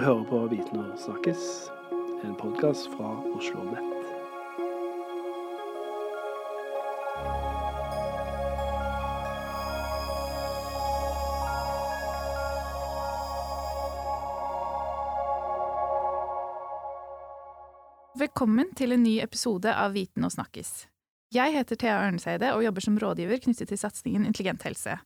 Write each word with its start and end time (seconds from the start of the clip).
hører 0.00 0.24
på 0.24 0.38
Viten 0.48 0.84
snakkes, 0.96 1.70
en 2.24 2.34
podkast 2.34 2.86
fra 2.94 3.10
Oslo 3.36 3.64
Nett. 3.68 3.96
Velkommen 18.16 18.72
til 18.76 18.92
en 18.96 19.02
ny 19.04 19.18
episode 19.20 19.68
av 19.68 19.92
Viten 19.92 20.24
og 20.24 20.32
snakkes. 20.32 20.86
Jeg 21.34 21.52
heter 21.58 21.76
Thea 21.76 22.00
Ørneseide 22.06 22.54
og 22.56 22.64
jobber 22.64 22.88
som 22.88 22.96
rådgiver 22.98 23.44
knyttet 23.44 23.68
til 23.68 23.84
satsingen 23.84 24.24
Intelligent 24.24 24.64
helse. 24.64 24.96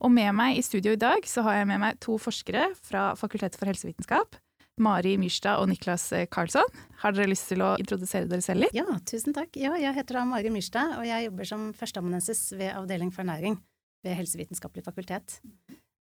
Og 0.00 0.12
med 0.12 0.32
meg 0.32 0.56
i 0.56 0.62
studio 0.64 0.94
i 0.96 1.00
dag 1.00 1.26
så 1.28 1.42
har 1.44 1.58
jeg 1.58 1.68
med 1.68 1.82
meg 1.82 1.98
to 2.00 2.16
forskere 2.20 2.70
fra 2.80 3.10
Fakultetet 3.20 3.60
for 3.60 3.68
helsevitenskap. 3.68 4.38
Mari 4.80 5.12
Myrstad 5.20 5.60
og 5.60 5.68
Niklas 5.68 6.06
Karlsson. 6.32 6.68
Har 7.02 7.12
dere 7.12 7.28
lyst 7.28 7.50
til 7.50 7.60
å 7.60 7.74
introdusere 7.76 8.24
dere 8.30 8.40
selv 8.44 8.64
litt? 8.64 8.76
Ja, 8.76 8.86
tusen 9.04 9.36
takk. 9.36 9.58
Ja, 9.60 9.74
jeg 9.76 9.92
heter 9.98 10.16
da 10.16 10.22
Mari 10.28 10.52
Myrstad, 10.54 10.94
og 10.96 11.04
jeg 11.04 11.26
jobber 11.26 11.50
som 11.50 11.66
førsteamanuensis 11.76 12.46
ved 12.56 12.72
Avdeling 12.72 13.12
for 13.12 13.26
ernæring 13.26 13.58
ved 14.06 14.16
Helsevitenskapelig 14.16 14.86
fakultet. 14.86 15.36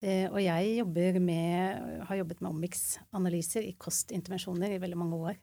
Eh, 0.06 0.28
og 0.30 0.38
jeg 0.44 0.76
jobber 0.78 1.18
med, 1.24 2.04
har 2.06 2.20
jobbet 2.20 2.44
med 2.44 2.52
omics-analyser 2.52 3.66
i 3.66 3.74
kostintervensjoner 3.82 4.76
i 4.76 4.82
veldig 4.84 5.00
mange 5.00 5.18
år. 5.32 5.40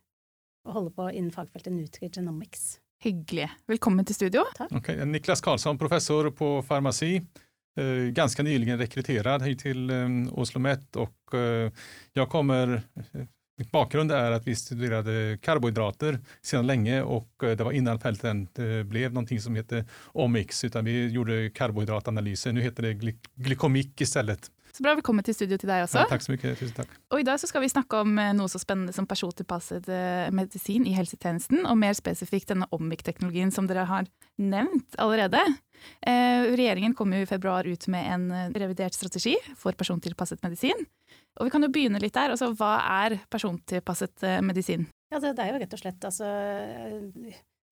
Og 0.68 0.78
holder 0.78 0.94
på 0.94 1.08
innen 1.10 1.34
fagfeltet 1.34 1.74
Nutrigenomics. 1.74 2.76
Hyggelig. 3.02 3.50
Velkommen 3.68 4.06
til 4.06 4.16
studio. 4.16 4.46
Takk. 4.56 4.70
Okay. 4.78 5.02
Niklas 5.10 5.42
Karlsson, 5.44 5.80
professor 5.80 6.30
på 6.30 6.54
farmaci. 6.64 7.18
Eh, 7.76 8.10
ganska 8.12 8.42
nyligen 8.42 8.78
rekryterad 8.78 9.42
hit 9.42 9.58
till 9.58 9.90
eh, 9.90 10.08
Oslo 10.32 10.60
Met 10.60 10.96
och 10.96 11.34
eh, 11.34 11.72
jag 12.12 12.28
kommer 12.28 12.82
mitt 13.58 13.70
bakgrund 13.70 14.12
är 14.12 14.30
att 14.30 14.46
vi 14.46 14.56
studerade 14.56 15.38
karbohydrater 15.42 16.18
sedan 16.42 16.66
länge 16.66 17.02
och 17.02 17.28
det 17.38 17.60
var 17.60 17.72
innan 17.72 18.00
fälten 18.00 18.48
blev 18.84 19.12
någonting 19.12 19.40
som 19.40 19.56
hette 19.56 19.84
Omix, 20.06 20.64
utan 20.64 20.84
vi 20.84 21.08
gjorde 21.08 21.50
karbohydratanalyser. 21.50 22.52
Nu 22.52 22.60
heter 22.60 22.82
det 22.82 23.14
glykomik 23.34 24.00
istället. 24.00 24.50
Så 24.74 24.82
bra, 24.82 24.96
velkommen 24.98 25.22
til 25.22 25.36
studio 25.36 25.54
til 25.54 25.70
deg 25.70 25.84
også. 25.84 26.00
Ja, 26.02 26.08
takk 26.10 26.24
så 26.24 26.32
mye, 26.32 26.52
tusen 26.58 26.74
takk. 26.74 26.94
Og 27.14 27.20
I 27.22 27.26
dag 27.26 27.38
så 27.38 27.46
skal 27.46 27.62
vi 27.62 27.68
snakke 27.70 28.00
om 28.02 28.16
eh, 28.18 28.32
noe 28.34 28.50
så 28.50 28.58
spennende 28.58 28.90
som 28.96 29.06
persontilpasset 29.06 29.86
eh, 29.86 30.32
medisin 30.34 30.88
i 30.90 30.96
helsetjenesten, 30.96 31.60
og 31.70 31.78
mer 31.78 31.94
spesifikt 31.94 32.50
denne 32.50 32.66
Omik-teknologien 32.74 33.54
som 33.54 33.68
dere 33.70 33.84
har 33.86 34.08
nevnt 34.42 34.98
allerede. 34.98 35.38
Eh, 36.02 36.50
regjeringen 36.58 36.96
kom 36.98 37.14
jo 37.14 37.22
i 37.22 37.30
februar 37.30 37.70
ut 37.70 37.86
med 37.94 38.10
en 38.16 38.26
eh, 38.34 38.50
revidert 38.64 38.98
strategi 38.98 39.36
for 39.54 39.78
persontilpasset 39.78 40.42
medisin. 40.42 40.82
Og 41.38 41.46
vi 41.46 41.54
kan 41.54 41.62
jo 41.62 41.70
begynne 41.70 42.02
litt 42.02 42.18
der. 42.18 42.34
Altså, 42.34 42.50
hva 42.58 42.74
er 43.06 43.20
persontilpasset 43.30 44.26
medisin? 44.42 44.88
Ja, 45.14 45.22
det, 45.22 45.36
det 45.38 45.46
er 45.46 45.54
jo 45.54 45.62
rett 45.62 45.78
og 45.78 45.84
slett 45.84 46.10
altså 46.10 46.34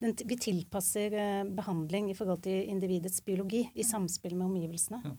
den, 0.03 0.17
vi 0.29 0.39
tilpasser 0.39 1.15
eh, 1.15 1.45
behandling 1.55 2.11
i 2.11 2.17
forhold 2.19 2.43
til 2.45 2.67
individets 2.73 3.23
biologi 3.25 3.63
i 3.75 3.87
samspill 3.87 4.35
med 4.37 4.49
omgivelsene. 4.51 5.01
Ja. 5.05 5.15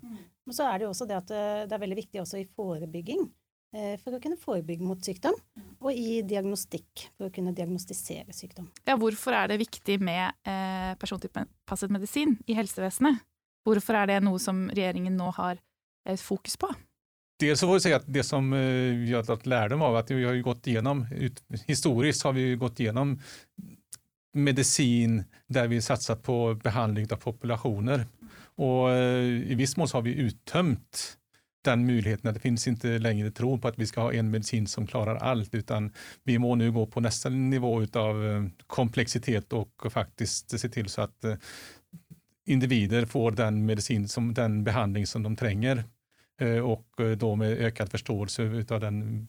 Men 0.46 0.58
så 0.58 0.68
er 0.68 0.80
det 0.80 0.88
jo 0.88 0.92
også 0.92 1.08
det 1.10 1.20
at 1.22 1.34
eh, 1.34 1.64
det 1.68 1.76
er 1.76 1.84
veldig 1.86 2.00
viktig 2.02 2.22
også 2.24 2.42
i 2.42 2.48
forebygging 2.48 3.26
eh, 3.76 3.96
for 4.02 4.16
å 4.16 4.22
kunne 4.24 4.40
forebygge 4.40 4.86
mot 4.86 5.04
sykdom, 5.04 5.38
og 5.80 5.92
i 5.92 6.22
diagnostikk 6.28 7.08
for 7.16 7.30
å 7.30 7.34
kunne 7.34 7.56
diagnostisere 7.56 8.36
sykdom. 8.36 8.70
Ja, 8.88 8.98
hvorfor 9.00 9.38
er 9.40 9.54
det 9.54 9.62
viktig 9.64 10.00
med 10.04 10.36
eh, 10.48 10.94
persontilpasset 11.00 11.94
medisin 11.94 12.36
i 12.48 12.58
helsevesenet? 12.60 13.24
Hvorfor 13.64 14.02
er 14.02 14.10
det 14.12 14.24
noe 14.26 14.42
som 14.44 14.66
regjeringen 14.74 15.16
nå 15.16 15.30
har 15.38 15.62
fokus 16.20 16.58
på? 16.60 16.68
Dels 17.40 17.62
så 17.62 17.68
får 17.68 17.78
vi 17.78 17.80
säga 17.80 17.96
att 17.96 18.12
det 18.12 18.24
som 18.24 18.52
vi 18.52 19.14
har 19.16 19.24
tagit 19.24 19.46
lärdom 19.46 19.82
av 19.82 19.96
att 19.96 20.12
vi 20.12 20.26
har 20.26 20.36
gått 20.44 20.68
igenom, 20.68 21.06
historiskt 21.68 22.24
har 22.24 22.34
vi 22.34 22.56
gått 22.56 22.80
igenom 22.80 23.16
medicin 24.34 25.24
där 25.48 25.68
vi 25.68 25.82
satsat 25.82 26.24
på 26.24 26.60
behandling 26.64 27.08
av 27.12 27.16
populationer. 27.16 28.06
Och 28.56 28.92
eh, 28.92 29.52
i 29.52 29.56
viss 29.56 29.78
mån 29.78 29.88
har 29.94 30.02
vi 30.02 30.14
uttömt 30.14 31.18
den 31.64 31.86
möjligheten. 31.86 32.34
Det 32.34 32.40
finns 32.40 32.68
inte 32.68 32.88
längre 32.88 33.32
tro 33.32 33.58
på 33.58 33.68
att 33.68 33.80
vi 33.80 33.88
ska 33.88 34.02
ha 34.02 34.14
en 34.14 34.32
medicin 34.32 34.68
som 34.68 34.88
klarar 34.88 35.16
allt, 35.16 35.56
utan 35.56 35.92
vi 36.24 36.40
må 36.40 36.56
nu 36.56 36.72
gå 36.72 36.86
på 36.86 37.00
nästa 37.00 37.30
nivå 37.30 37.86
av 37.94 38.28
eh, 38.28 38.46
komplexitet 38.68 39.54
och 39.54 39.94
faktiskt 39.94 40.60
se 40.60 40.70
till 40.70 40.90
så 40.90 41.02
att 41.02 41.24
eh, 41.24 41.36
individer 42.46 43.06
får 43.06 43.32
den 43.32 43.66
medicin, 43.66 44.08
som, 44.08 44.34
den 44.34 44.64
behandling 44.64 45.08
som 45.08 45.24
de 45.24 45.36
tränger 45.36 45.84
och 46.64 47.18
då 47.18 47.36
med 47.36 47.52
ökad 47.52 47.92
förståelse 47.92 48.66
av 48.70 48.80
den 48.80 49.28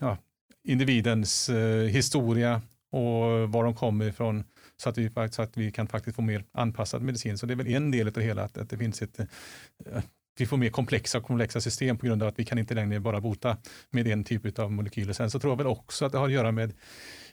ja, 0.00 0.18
individens 0.64 1.50
historia, 1.90 2.62
och 2.90 3.52
var 3.52 3.64
de 3.64 3.74
kommer 3.74 4.04
ifrån 4.08 4.44
så 4.76 4.88
att 4.88 4.98
vi, 4.98 5.10
så 5.30 5.42
att 5.42 5.56
vi 5.56 5.72
kan 5.72 5.86
faktiskt 5.86 6.16
få 6.16 6.22
mer 6.22 6.44
anpassad 6.52 7.02
medicin. 7.02 7.38
Så 7.38 7.46
det 7.46 7.54
är 7.54 7.56
väl 7.56 7.66
en 7.66 7.90
del 7.90 8.06
av 8.06 8.12
det 8.12 8.22
hela, 8.22 8.42
att, 8.42 8.58
att 8.58 8.70
det 8.70 8.78
finns 8.78 9.02
ett 9.02 9.20
eh, 9.20 10.02
vi 10.38 10.46
får 10.46 10.56
mer 10.56 10.70
komplexa 10.70 11.18
och 11.18 11.24
komplexa 11.24 11.60
system 11.60 11.98
på 11.98 12.06
grund 12.06 12.22
av 12.22 12.28
att 12.28 12.38
vi 12.38 12.44
kan 12.44 12.58
inte 12.58 12.74
längre 12.74 13.00
bara 13.00 13.20
bota 13.20 13.56
med 13.90 14.06
en 14.06 14.24
typ 14.24 14.58
av 14.58 14.72
molekyler. 14.72 15.12
Sen 15.12 15.30
så 15.30 15.40
tror 15.40 15.50
jag 15.50 15.56
väl 15.56 15.66
också 15.66 16.04
att 16.04 16.12
det 16.12 16.18
har 16.18 16.26
att 16.26 16.32
göra 16.32 16.52
med 16.52 16.72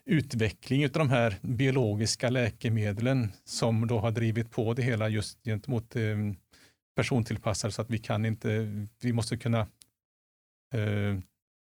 utveckling 0.06 0.86
av 0.86 0.92
de 0.92 1.10
här 1.10 1.36
biologiska 1.42 2.30
läkemedlen 2.30 3.32
som 3.44 3.88
då 3.88 4.00
har 4.00 4.12
drivit 4.12 4.52
på 4.52 4.74
det 4.74 4.82
hela 4.82 5.10
just 5.10 5.44
gentemot 5.44 5.96
eh, 5.96 6.18
persontillpassade 6.96 7.74
så 7.74 7.82
att 7.82 7.90
vi 7.90 7.98
kan 7.98 8.26
inte, 8.26 8.68
vi 9.02 9.14
måste 9.14 9.38
kunna 9.38 9.60
eh, 10.74 11.20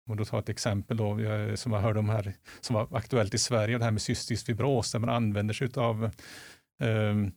om 0.09 0.17
du 0.17 0.25
tar 0.25 0.39
ett 0.39 0.49
exempel 0.49 0.97
då, 0.97 1.17
som 1.55 1.71
jag 1.71 1.79
hörde 1.79 1.99
om 1.99 2.09
här, 2.09 2.33
som 2.61 2.73
var 2.73 2.87
aktuellt 2.91 3.33
i 3.33 3.37
Sverige, 3.37 3.77
det 3.77 3.83
här 3.83 3.91
med 3.91 4.01
cystisk 4.01 4.45
fibros, 4.45 4.91
där 4.91 4.99
man 4.99 5.09
använder 5.09 5.53
sig 5.53 5.69
av 5.75 6.09
um, 6.79 7.31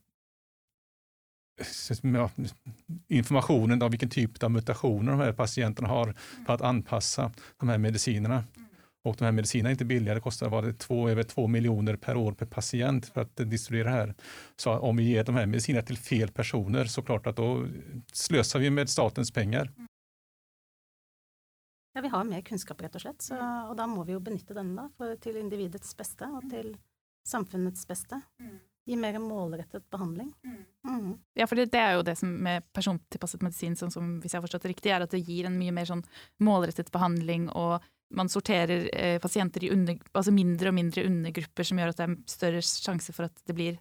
informationen 3.09 3.82
om 3.82 3.91
vilken 3.91 4.10
typ 4.10 4.43
av 4.43 4.50
mutationer 4.50 5.12
de 5.12 5.21
här 5.21 5.32
patienterna 5.32 5.88
har 5.88 6.15
för 6.47 6.55
att 6.55 6.62
anpassa 6.62 7.32
de 7.56 7.69
här 7.69 7.78
medicinerna. 7.78 8.44
Och 9.05 9.16
de 9.19 9.25
här 9.25 9.32
medicinerna 9.32 9.69
är 9.69 9.72
inte 9.72 9.84
billiga, 9.84 10.15
det 10.15 10.21
kostar 10.21 10.49
var 10.49 10.62
det 10.62 10.72
två, 10.72 11.09
över 11.09 11.22
två 11.22 11.47
miljoner 11.47 11.97
per 11.97 12.16
år 12.16 12.32
per 12.32 12.47
patient 12.47 13.06
för 13.06 13.21
att 13.21 13.37
distribuera 13.37 13.91
det 13.91 13.97
här. 13.97 14.15
Så 14.56 14.78
om 14.78 14.97
vi 14.97 15.05
ger 15.05 15.25
de 15.25 15.34
här 15.34 15.47
medicinerna 15.47 15.87
till 15.87 15.99
fel 15.99 16.28
personer 16.28 16.84
så 16.84 17.03
klart 17.03 17.26
att 17.26 17.37
då 17.37 17.66
slösar 18.12 18.59
vi 18.59 18.71
med 18.71 18.88
statens 18.88 19.31
pengar. 19.31 19.71
Ja, 21.97 22.03
vi 22.05 22.09
har 22.12 22.25
mer 22.29 22.43
kunnskap, 22.45 22.83
rett 22.84 22.97
og 22.99 23.01
slett. 23.01 23.23
Så, 23.25 23.37
og 23.41 23.73
da 23.79 23.87
må 23.89 24.03
vi 24.05 24.12
jo 24.12 24.21
benytte 24.21 24.53
denne 24.53 24.83
da, 24.83 24.91
for, 24.99 25.17
til 25.17 25.39
individets 25.41 25.95
beste 25.97 26.29
og 26.29 26.45
til 26.51 26.75
samfunnets 27.25 27.87
beste. 27.89 28.19
Gi 28.84 28.99
mer 29.01 29.17
målrettet 29.19 29.87
behandling. 29.91 30.29
Mm. 30.45 31.15
Ja, 31.41 31.47
for 31.49 31.56
det, 31.56 31.71
det, 31.73 31.81
er 31.81 31.97
jo 31.97 32.05
det 32.05 32.19
som 32.21 32.35
med 32.45 32.69
persontilpasset 32.77 33.41
medisin, 33.43 33.79
sånn 33.81 33.95
som 33.95 34.12
hvis 34.21 34.37
jeg 34.37 34.43
har 34.43 34.45
forstått 34.45 34.69
det 34.69 34.75
riktig, 34.75 34.93
er 34.93 35.06
at 35.06 35.17
det 35.17 35.25
gir 35.25 35.49
en 35.49 35.56
mye 35.56 35.73
mer 35.73 35.89
sånn 35.89 36.05
målrettet 36.45 36.93
behandling, 36.93 37.49
og 37.56 37.81
man 38.12 38.29
sorterer 38.29 38.91
eh, 38.93 39.17
pasienter 39.23 39.65
i 39.65 39.73
under, 39.73 39.97
altså 40.12 40.37
mindre 40.37 40.71
og 40.71 40.77
mindre 40.77 41.09
undergrupper, 41.09 41.65
som 41.65 41.81
gjør 41.81 41.95
at 41.95 42.03
det 42.03 42.11
er 42.11 42.19
større 42.29 42.62
sjanse 42.69 43.17
for 43.17 43.31
at 43.31 43.49
det 43.49 43.56
blir 43.56 43.81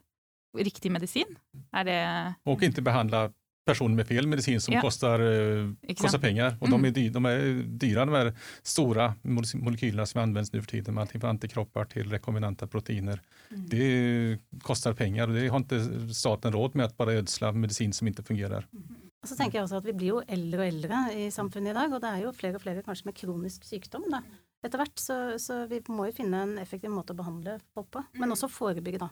riktig 0.55 0.87
medisin? 0.87 1.35
Er 1.75 1.83
det 1.83 1.99
Og 2.47 2.63
ikke 2.63 2.87
behandle 2.87 3.27
personer 3.65 3.95
med 3.95 4.07
fel 4.07 4.27
medicin 4.27 4.61
som 4.61 4.73
ja. 4.73 4.81
kostar, 4.81 5.19
eh, 5.19 5.93
kostar 5.95 6.19
pengar. 6.19 6.57
Och 6.59 6.67
mm. 6.67 6.81
de, 6.81 6.87
är 6.87 6.91
dyra, 6.91 7.13
de 7.13 7.25
är 7.25 7.63
dyra, 7.63 8.05
de 8.05 8.15
här 8.15 8.33
stora 8.63 9.13
molekylerna 9.21 10.05
som 10.05 10.21
används 10.21 10.53
nu 10.53 10.61
för 10.61 10.67
tiden, 10.67 10.97
allting 10.97 11.21
från 11.21 11.29
antikroppar 11.29 11.85
till 11.85 12.11
rekombinanta 12.11 12.67
proteiner. 12.67 13.21
Mm. 13.51 13.69
Det 13.69 14.39
kostar 14.61 14.93
pengar 14.93 15.27
och 15.27 15.33
det 15.33 15.47
har 15.47 15.57
inte 15.57 15.79
staten 16.13 16.53
råd 16.53 16.75
med 16.75 16.85
att 16.85 16.97
bara 16.97 17.13
ödsla 17.13 17.51
medicin 17.51 17.93
som 17.93 18.07
inte 18.07 18.23
fungerar. 18.23 18.67
Mm. 18.73 18.95
Og 19.25 19.29
så 19.31 19.39
tenker 19.39 19.57
jeg 19.57 19.65
også 19.65 19.79
at 19.81 19.85
Vi 19.87 19.93
blir 19.97 20.11
jo 20.11 20.19
eldre 20.29 20.61
og 20.61 20.67
eldre 20.69 20.97
i 21.17 21.29
samfunnet 21.33 21.73
i 21.73 21.77
dag, 21.79 21.93
og 21.97 22.01
det 22.03 22.09
er 22.13 22.25
jo 22.27 22.33
flere 22.37 22.59
og 22.59 22.61
flere 22.61 22.83
kanskje 22.85 23.07
med 23.09 23.15
kronisk 23.17 23.65
sykdom. 23.65 24.05
da. 24.13 24.21
Etter 24.65 24.81
hvert, 24.81 24.97
så, 24.97 25.15
så 25.41 25.61
vi 25.69 25.81
må 25.93 26.07
jo 26.09 26.15
finne 26.17 26.41
en 26.41 26.55
effektiv 26.57 26.89
måte 26.93 27.13
å 27.13 27.19
behandle 27.19 27.59
folk 27.75 27.91
på, 27.93 28.01
men 28.17 28.33
også 28.33 28.49
forebygge, 28.49 29.03
da. 29.03 29.11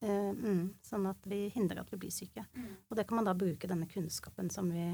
Uh, 0.00 0.32
mm, 0.32 0.62
sånn 0.86 1.04
at 1.10 1.26
vi 1.28 1.42
hindrer 1.52 1.82
at 1.82 1.90
vi 1.92 1.98
blir 2.00 2.12
syke. 2.14 2.46
Mm. 2.56 2.70
Og 2.88 2.96
det 2.96 3.04
kan 3.06 3.20
man 3.20 3.28
da 3.28 3.34
bruke 3.36 3.68
denne 3.68 3.88
kunnskapen 3.90 4.48
som 4.50 4.70
vi 4.72 4.86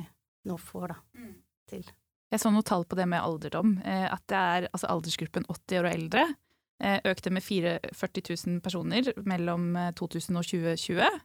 nå 0.46 0.56
får, 0.60 0.93
da, 0.93 0.98
mm. 1.22 1.37
til. 1.70 1.87
Jeg 2.34 2.43
så 2.43 2.50
noe 2.50 2.66
tall 2.66 2.84
på 2.88 2.98
det 2.98 3.06
med 3.08 3.22
alderdom. 3.22 3.76
Eh, 3.87 4.08
at 4.10 4.25
det 4.28 4.40
er 4.40 4.69
altså 4.72 4.90
aldersgruppen 4.90 5.46
80 5.46 5.78
år 5.78 5.87
og 5.87 5.94
eldre 5.94 6.25
eh, 6.82 6.98
økte 7.06 7.32
med 7.32 7.46
40 7.46 7.78
000 7.94 8.60
personer 8.64 9.12
mellom 9.25 9.70
2000 9.96 10.40
og 10.40 10.50
2020. 10.50 11.22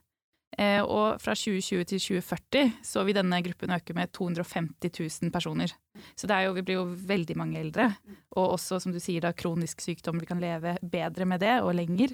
Eh, 0.58 0.82
og 0.84 1.16
fra 1.22 1.32
2020 1.38 1.86
til 1.88 2.00
2040 2.02 2.72
så 2.84 3.04
vil 3.08 3.16
denne 3.16 3.38
gruppen 3.44 3.72
øke 3.72 3.94
med 3.96 4.12
250 4.12 4.90
000 5.24 5.32
personer. 5.32 5.72
Så 6.14 6.28
det 6.28 6.36
er 6.36 6.46
jo, 6.46 6.56
vi 6.58 6.64
blir 6.66 6.80
jo 6.80 6.88
veldig 7.08 7.36
mange 7.40 7.60
eldre. 7.60 7.88
Og 8.36 8.58
også, 8.58 8.80
som 8.82 8.92
du 8.92 9.00
sier, 9.00 9.24
da, 9.24 9.32
kronisk 9.32 9.80
sykdom. 9.84 10.20
Vi 10.20 10.28
kan 10.28 10.42
leve 10.42 10.76
bedre 10.82 11.28
med 11.28 11.40
det, 11.40 11.54
og 11.64 11.72
lenger. 11.78 12.12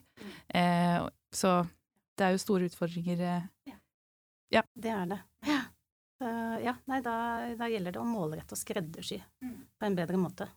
Eh, 0.55 1.01
så 1.35 1.57
det 2.19 2.29
er 2.29 2.37
jo 2.37 2.45
store 2.45 2.71
utfordringer. 2.71 3.25
Eh. 3.27 3.75
Ja. 4.55 4.63
Det 4.75 4.95
er 4.95 5.11
det. 5.11 5.21
Ja. 5.49 5.59
Uh, 6.19 6.57
ja, 6.59 6.73
nei, 6.91 6.97
da, 6.99 7.13
da, 7.55 7.67
gjelder 7.71 7.95
det 7.95 8.01
å 8.03 8.07
målrette 8.09 8.57
og 8.57 8.59
skreddersy 8.59 9.21
på 9.39 9.87
en 9.87 9.95
bedre 9.95 10.19
måte. 10.19 10.49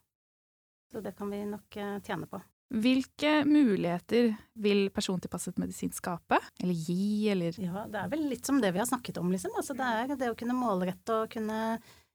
Så 0.89 1.03
det 1.05 1.13
kan 1.13 1.29
vi 1.29 1.43
nok 1.45 1.77
tjene 2.01 2.25
på. 2.25 2.39
Hvilke 2.71 3.41
muligheter 3.43 4.29
vil 4.63 4.85
persontilpasset 4.95 5.57
medisin 5.59 5.91
skape? 5.91 6.37
Eller 6.63 6.77
gi, 6.77 7.29
eller 7.33 7.57
Ja, 7.59 7.83
det 7.91 7.99
er 7.99 8.11
vel 8.13 8.29
litt 8.31 8.47
som 8.47 8.61
det 8.63 8.71
vi 8.71 8.79
har 8.79 8.87
snakket 8.87 9.19
om, 9.19 9.31
liksom. 9.33 9.57
Altså, 9.59 9.75
det 9.75 9.87
er 9.87 10.13
det 10.15 10.29
å 10.31 10.37
kunne 10.39 10.55
målrette 10.55 11.17
og 11.17 11.33
kunne 11.33 11.57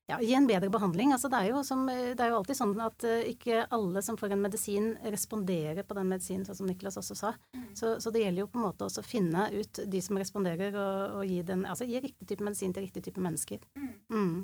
ja, 0.09 0.17
gi 0.23 0.33
en 0.39 0.47
bedre 0.49 0.71
behandling. 0.73 1.13
Altså, 1.13 1.29
det, 1.29 1.43
er 1.43 1.51
jo 1.51 1.63
som, 1.67 1.85
det 1.91 2.23
er 2.23 2.31
jo 2.31 2.39
alltid 2.39 2.57
sånn 2.57 2.75
at 2.81 3.05
uh, 3.05 3.19
ikke 3.29 3.65
alle 3.75 4.03
som 4.07 4.17
får 4.17 4.33
en 4.33 4.45
medisin, 4.47 4.93
responderer 5.05 5.85
på 5.85 5.97
den 5.99 6.09
medisinen, 6.09 6.47
sånn 6.47 6.61
som 6.61 6.71
Niklas 6.71 6.97
også 7.03 7.19
sa. 7.19 7.33
Mm. 7.57 7.67
Så, 7.77 7.97
så, 8.01 8.13
det 8.15 8.23
gjelder 8.23 8.47
jo 8.47 8.51
på 8.53 8.63
måte 8.63 8.87
også 8.87 9.03
å 9.03 9.07
finne 9.07 9.49
ut 9.53 9.83
de 9.85 10.03
som 10.05 10.17
responderer, 10.21 10.73
og, 10.73 11.19
og 11.19 11.33
gi, 11.35 11.43
den, 11.49 11.67
altså, 11.69 11.89
gi 11.91 12.01
riktig 12.01 12.31
type 12.31 12.47
medisin 12.47 12.73
til 12.73 12.87
riktig 12.87 13.03
type 13.09 13.25
mennesker. 13.25 13.67
Mm. 13.77 13.91
Mm. 14.15 14.39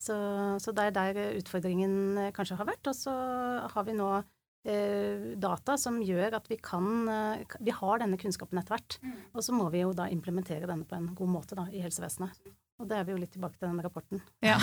Så, 0.00 0.16
så, 0.64 0.72
det 0.76 0.88
er 0.88 0.96
der 0.96 1.22
utfordringen 1.36 1.96
eh, 2.18 2.34
kanskje 2.36 2.56
har 2.56 2.68
vært. 2.68 2.88
Og 2.88 2.96
så 2.96 3.14
har 3.70 3.84
vi 3.86 3.94
eh, 3.94 4.28
data 4.62 5.76
som 5.80 6.02
gjør 6.04 6.34
at 6.36 6.50
vi 6.50 6.58
kan 6.60 7.08
eh, 7.08 7.44
Vi 7.64 7.72
har 7.72 8.02
denne 8.02 8.18
kunnskapen 8.20 8.60
etter 8.60 8.76
hvert. 8.76 8.98
Mm. 9.00 9.14
Og 9.32 9.44
så 9.46 9.54
må 9.56 9.70
vi 9.72 9.80
jo 9.80 9.94
da 9.96 10.10
implementere 10.12 10.68
denne 10.68 10.84
på 10.84 10.98
en 10.98 11.14
god 11.16 11.32
måte 11.32 11.56
da, 11.56 11.64
i 11.72 11.80
helsevesenet. 11.80 12.42
Og 12.80 12.88
det 12.88 12.96
er 12.96 13.04
vi 13.04 13.12
jo 13.12 13.20
litt 13.20 13.32
tilbake 13.34 13.58
til 13.58 13.68
den 13.68 13.80
rapporten. 13.84 14.22
Ja. 14.40 14.56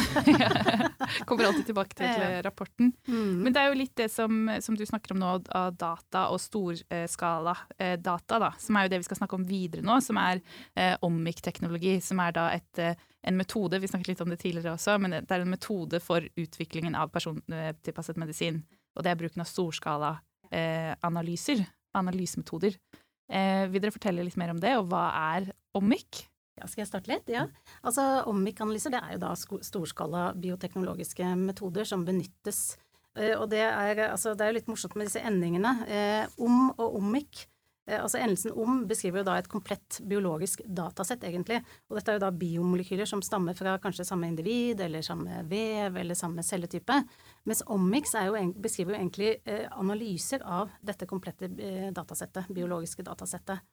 Kommer 1.30 1.52
alltid 1.52 1.68
tilbake 1.70 1.94
til 2.00 2.10
ja. 2.10 2.40
rapporten. 2.42 2.90
Mm. 3.06 3.44
Men 3.46 3.54
det 3.54 3.62
er 3.62 3.70
jo 3.70 3.78
litt 3.78 3.94
det 4.00 4.08
som, 4.10 4.50
som, 4.64 4.78
du 4.78 4.82
snakker 4.90 5.14
om 5.14 5.22
nå, 5.22 5.34
av 5.54 5.76
data 5.78 6.24
og 6.34 6.42
storskala 6.42 7.54
eh, 7.78 7.94
data, 8.02 8.40
da, 8.42 8.50
som 8.62 8.78
er 8.78 8.88
jo 8.88 8.94
det 8.94 9.02
vi 9.04 9.08
skal 9.10 9.22
snakke 9.22 9.38
om 9.38 9.46
videre 9.46 9.86
nå, 9.86 10.00
som 10.02 10.18
er 10.22 10.42
eh, 10.74 10.96
OMIC-teknologi, 11.06 12.00
som 12.02 12.24
er 12.26 12.34
da 12.40 12.48
et, 12.56 12.82
eh, 12.82 12.98
en 13.30 13.38
metode, 13.38 13.78
vi 13.84 13.92
snakket 13.92 14.16
litt 14.16 14.26
om 14.26 14.34
det 14.34 14.42
tidligere 14.42 14.74
også, 14.74 14.98
men 15.04 15.20
det 15.20 15.30
er 15.30 15.46
en 15.46 15.54
metode 15.54 16.02
for 16.02 16.26
utviklingen 16.42 16.98
av 16.98 17.14
persontilpasset 17.14 18.18
medisin. 18.18 18.64
Og 18.98 19.06
det 19.06 19.14
er 19.14 19.20
bruken 19.20 19.44
av 19.44 19.50
storskala 19.50 20.16
eh, 20.50 20.94
analyser, 21.06 21.62
analysemetoder. 21.98 22.80
Eh, 23.28 23.68
vil 23.70 23.84
dere 23.84 23.94
fortelle 23.94 24.26
litt 24.26 24.40
mer 24.40 24.56
om 24.56 24.62
det, 24.62 24.74
og 24.80 24.90
hva 24.92 25.06
er 25.36 25.52
OMIC? 25.78 26.26
Ja, 26.58 26.66
skal 26.66 26.82
jeg 26.82 26.90
starte 26.90 27.12
litt? 27.12 27.28
Ja. 27.30 27.46
Altså, 27.86 28.04
Omic-analyser 28.32 28.94
det 28.94 29.02
er 29.04 29.14
jo 29.14 29.22
da 29.22 29.36
storskala 29.38 30.32
bioteknologiske 30.42 31.36
metoder 31.38 31.86
som 31.86 32.06
benyttes. 32.08 32.80
Eh, 33.14 33.36
og 33.38 33.52
det 33.52 33.62
er, 33.68 34.08
altså, 34.10 34.34
det 34.34 34.46
er 34.46 34.52
jo 34.52 34.58
litt 34.58 34.72
morsomt 34.72 34.98
med 34.98 35.10
disse 35.10 35.22
endingene. 35.22 35.76
Eh, 35.86 36.24
om 36.42 36.72
og 36.72 36.98
omic. 36.98 37.46
Eh, 37.88 38.04
altså 38.04 38.19
Endelsen 38.19 38.51
om 38.51 38.81
beskriver 38.88 39.22
jo 39.22 39.28
da 39.30 39.38
et 39.39 39.50
komplett 39.51 40.00
biologisk 40.07 40.62
datasett, 40.66 41.24
egentlig. 41.24 41.62
Og 41.88 41.98
dette 41.98 42.12
er 42.12 42.19
jo 42.19 42.24
da 42.25 42.31
biomolekyler 42.36 43.07
som 43.10 43.24
stammer 43.24 43.56
fra 43.57 43.78
kanskje 43.84 44.06
samme 44.07 44.28
individ, 44.28 44.81
eller 44.84 45.06
samme 45.06 45.42
vev, 45.48 45.98
eller 46.01 46.18
samme 46.18 46.44
celletype. 46.44 47.00
Mens 47.48 47.63
omics 47.72 48.16
jo, 48.28 48.36
beskriver 48.60 48.95
jo 48.95 49.00
egentlig 49.00 49.34
eh, 49.48 49.66
analyser 49.72 50.44
av 50.44 50.74
dette 50.84 51.07
komplette 51.07 51.50
eh, 51.56 51.89
datasettet, 51.95 52.51
biologiske 52.51 53.07
datasettet. 53.07 53.63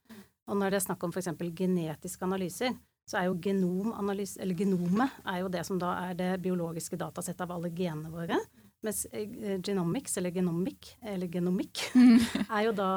Og 0.46 0.58
når 0.60 0.70
det 0.70 0.82
er 0.82 0.88
snakk 0.90 1.04
om 1.06 1.14
f.eks. 1.14 1.32
genetiske 1.56 2.26
analyser, 2.26 2.74
så 3.08 3.18
er 3.20 3.26
jo 3.28 3.38
genomanalyse, 3.42 4.38
eller 4.40 4.56
genomet 4.56 5.24
er 5.28 5.42
jo 5.42 5.48
det 5.52 5.64
som 5.66 5.80
da 5.80 5.90
er 6.06 6.14
det 6.16 6.28
biologiske 6.44 6.96
datasettet 7.00 7.44
av 7.44 7.56
alle 7.56 7.72
genene 7.74 8.12
våre. 8.12 8.38
Mens 8.84 9.06
genomics, 9.64 10.18
eller 10.20 10.32
genomic, 10.32 10.90
eller 11.00 11.28
genomikk, 11.32 11.86
mm. 11.96 12.18
er 12.56 12.66
jo 12.66 12.74
da 12.76 12.90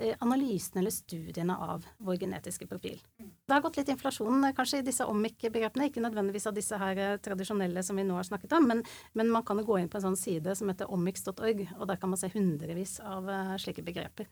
eh, 0.00 0.16
analysene 0.24 0.80
eller 0.82 0.94
studiene 0.94 1.56
av 1.56 1.84
vår 1.98 2.16
genetiske 2.24 2.66
profil. 2.70 2.98
Det 3.18 3.52
har 3.52 3.62
gått 3.64 3.76
litt 3.80 3.92
inflasjon 3.92 4.44
eh, 4.48 4.54
kanskje 4.56 4.80
i 4.80 4.86
disse 4.86 5.06
omic-begrepene, 5.06 5.90
ikke 5.90 6.02
nødvendigvis 6.04 6.48
av 6.50 6.56
disse 6.56 6.80
her 6.80 7.20
tradisjonelle 7.22 7.84
som 7.86 8.00
vi 8.00 8.06
nå 8.08 8.16
har 8.18 8.28
snakket 8.28 8.56
om, 8.58 8.68
men, 8.72 8.82
men 9.18 9.32
man 9.32 9.46
kan 9.46 9.60
gå 9.64 9.78
inn 9.78 9.90
på 9.92 10.00
en 10.00 10.08
sånn 10.08 10.20
side 10.20 10.56
som 10.58 10.72
heter 10.72 10.90
omics.org, 10.92 11.66
og 11.78 11.86
der 11.90 12.00
kan 12.00 12.12
man 12.12 12.20
se 12.20 12.32
hundrevis 12.32 12.98
av 13.04 13.28
slike 13.60 13.84
begreper 13.86 14.28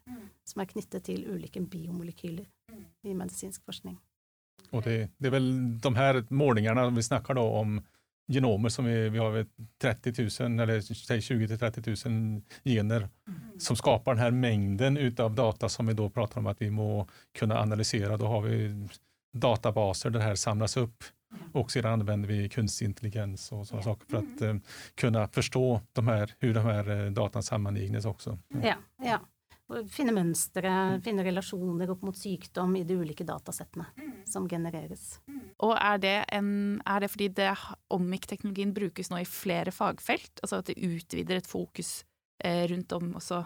som 0.49 0.63
er 0.63 0.71
knyttet 0.73 1.07
til 1.09 1.27
ulike 1.29 1.61
biomolekyler 1.61 2.49
i 3.05 3.15
medisinsk 3.17 3.65
forskning. 3.69 3.99
Og 4.73 4.83
det, 4.85 4.97
det 5.17 5.31
er 5.31 5.37
vel 5.39 5.53
de 5.81 5.95
her 5.97 6.21
målingene 6.35 6.89
vi 6.97 7.05
snakker 7.07 7.39
da 7.39 7.45
om 7.61 7.79
genomer 8.29 8.69
som 8.69 8.85
vi, 8.85 9.09
vi 9.09 9.19
har 9.19 9.47
30 9.81 10.13
000 10.41 10.61
eller 10.61 10.81
20 11.21 11.57
30 11.57 11.97
000 12.07 12.43
gener 12.65 13.09
mm. 13.27 13.39
Som 13.59 13.77
skapar 13.77 14.15
den 14.15 14.23
här 14.23 14.31
mängden 14.31 14.97
utav 14.97 15.35
data 15.35 15.69
som 15.69 15.87
vi 15.87 15.95
då 15.95 16.11
pratar 16.11 16.41
om 16.41 16.47
att 16.47 16.63
vi 16.63 16.71
må 16.71 17.07
kunna 17.39 17.59
analysera. 17.59 18.17
Då 18.17 18.27
har 18.27 18.41
vi 18.41 18.89
databaser 19.33 20.11
där 20.11 20.19
det 20.19 20.25
här 20.25 20.35
samlas 20.35 20.77
upp 20.77 21.05
och 21.53 21.71
sedan 21.71 21.93
använder 21.93 22.29
vi 22.29 22.49
kunstig 22.49 22.87
intelligens 22.87 23.53
och 23.53 23.67
sådana 23.67 23.83
saker 23.83 24.07
för 24.07 24.17
att 24.17 24.43
uh, 24.43 24.57
kunna 24.95 25.29
förstå 25.29 25.81
de 25.93 26.09
här, 26.09 26.35
hur 26.39 26.55
de 26.55 26.65
här 26.65 26.91
uh, 26.91 27.13
datan 27.13 27.43
sammanlignes 27.43 28.05
också. 28.05 28.39
Mm. 28.55 28.67
Ja, 28.67 28.75
ja. 29.03 29.19
finne 29.93 30.15
mønstre, 30.17 30.71
finne 31.05 31.25
relasjoner 31.27 31.91
opp 31.93 32.03
mot 32.03 32.17
sykdom 32.17 32.77
i 32.77 32.85
de 32.89 32.97
ulike 32.97 33.25
datasettene 33.25 33.85
mm. 33.97 34.13
som 34.27 34.49
genereres. 34.49 35.21
Mm. 35.29 35.43
Og 35.67 35.75
er 35.77 35.99
det, 36.01 36.17
en, 36.33 36.51
er 36.87 37.05
det 37.05 37.11
fordi 37.13 37.29
det, 37.37 37.51
Omic-teknologien 37.93 38.73
brukes 38.75 39.13
nå 39.13 39.21
i 39.21 39.29
flere 39.29 39.75
fagfelt? 39.75 40.41
Altså 40.43 40.63
at 40.63 40.71
det 40.71 40.79
utvider 40.81 41.43
et 41.43 41.51
fokus 41.51 41.99
eh, 42.01 42.08
Eh, 42.45 42.69
rundt 42.71 42.93
om 42.93 43.15
også 43.19 43.43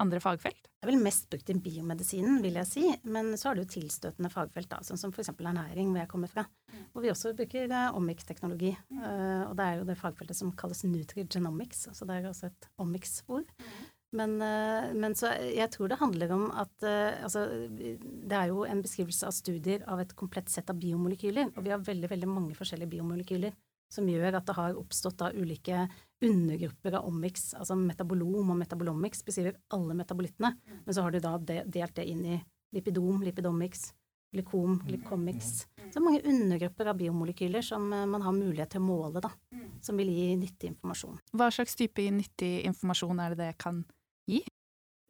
andre 0.00 0.20
fagfelt? 0.20 0.66
Det 0.66 0.84
er 0.84 0.90
vel 0.90 1.04
mest 1.04 1.30
brukt 1.32 1.48
i 1.48 1.56
biomedisinen, 1.64 2.42
vil 2.44 2.58
jeg 2.60 2.68
si, 2.68 2.82
men 3.08 3.32
så 3.40 3.50
har 3.50 3.56
du 3.56 3.64
tilstøtende 3.64 4.28
fagfelt, 4.32 4.68
da, 4.68 4.82
sånn 4.84 5.00
som 5.00 5.14
f.eks. 5.14 5.32
ernæring, 5.32 5.94
hvor 5.94 6.02
jeg 6.02 6.10
kommer 6.10 6.32
fra, 6.32 6.44
hvor 6.92 7.04
vi 7.04 7.12
også 7.12 7.32
bruker 7.38 7.72
eh, 7.72 7.96
omics-teknologi. 7.96 8.74
Uh, 8.92 9.00
eh, 9.08 9.42
og 9.48 9.56
det 9.56 9.66
er 9.66 9.80
jo 9.80 9.88
det 9.88 9.98
fagfeltet 10.00 10.40
som 10.40 10.52
kalles 10.58 10.84
nutrigenomics, 10.84 11.88
så 11.96 12.08
det 12.08 12.18
er 12.18 12.30
også 12.30 12.50
et 12.50 12.70
omics-ord. 12.84 13.48
Men, 14.14 14.36
men, 14.38 15.16
så 15.18 15.32
jeg 15.42 15.66
tror 15.74 15.88
det 15.90 15.96
handler 15.98 16.30
om 16.36 16.44
at 16.54 16.84
altså, 16.86 17.40
det 17.66 18.36
er 18.38 18.52
jo 18.52 18.60
en 18.62 18.82
beskrivelse 18.84 19.26
av 19.26 19.34
studier 19.34 19.82
av 19.90 19.98
et 20.04 20.12
komplett 20.14 20.52
sett 20.52 20.70
av 20.70 20.78
biomolekyler. 20.78 21.48
Og 21.56 21.66
vi 21.66 21.72
har 21.74 21.82
veldig, 21.82 22.12
veldig 22.12 22.28
mange 22.30 22.54
forskjellige 22.54 22.92
biomolekyler 22.92 23.56
som 23.90 24.08
gjør 24.08 24.38
at 24.38 24.46
det 24.46 24.56
har 24.56 24.78
oppstått 24.78 25.18
da 25.18 25.32
ulike 25.34 25.88
undergrupper 26.22 26.98
av 26.98 27.08
omics. 27.08 27.52
Altså 27.58 27.76
metabolom 27.78 28.52
og 28.54 28.58
metabolomics 28.60 29.24
beskriver 29.26 29.58
alle 29.74 29.96
metabolittene. 29.98 30.54
Men 30.84 30.94
så 30.94 31.04
har 31.04 31.14
du 31.14 31.20
da 31.22 31.36
delt 31.40 31.96
det 31.96 32.06
inn 32.10 32.24
i 32.36 32.38
lipidom, 32.74 33.22
lipidomics, 33.22 33.92
glykom, 34.34 34.80
glykomics. 34.86 35.66
Så 35.94 36.02
mange 36.02 36.22
undergrupper 36.26 36.90
av 36.90 36.98
biomolekyler 36.98 37.62
som 37.62 37.92
eh, 37.92 38.06
man 38.06 38.24
har 38.24 38.34
mulighet 38.34 38.74
til 38.74 38.82
å 38.82 38.88
måle, 38.88 39.22
da. 39.22 39.30
Som 39.84 40.00
vil 40.00 40.10
gi 40.10 40.32
nyttig 40.38 40.72
informasjon. 40.72 41.20
Hva 41.36 41.50
slags 41.54 41.76
type 41.78 42.02
nyttig 42.10 42.56
informasjon 42.66 43.22
er 43.22 43.34
det 43.34 43.44
det 43.44 43.54
kan 43.62 43.84
gi? 44.30 44.42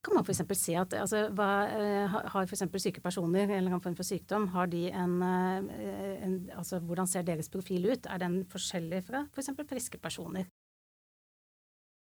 Kan 0.05 0.19
man 0.19 0.26
f.eks. 0.26 0.43
se 0.61 0.75
at 0.76 0.93
altså, 1.00 1.23
hva, 1.33 1.49
uh, 1.73 2.17
har 2.35 2.45
f.eks. 2.45 2.67
syke 2.83 3.00
personer 3.00 3.47
en 3.47 3.55
eller 3.55 3.71
annen 3.73 3.85
form 3.85 3.95
for 3.97 4.05
sykdom, 4.05 4.50
har 4.52 4.69
de 4.69 4.83
en, 4.90 5.14
uh, 5.25 6.19
en, 6.26 6.35
altså, 6.59 6.83
Hvordan 6.85 7.09
ser 7.09 7.25
deres 7.25 7.49
profil 7.49 7.88
ut? 7.88 8.11
Er 8.12 8.21
den 8.21 8.43
forskjellig 8.52 9.00
fra 9.07 9.25
f.eks. 9.31 9.55
For 9.55 9.71
friske 9.71 10.02
personer? 10.02 10.50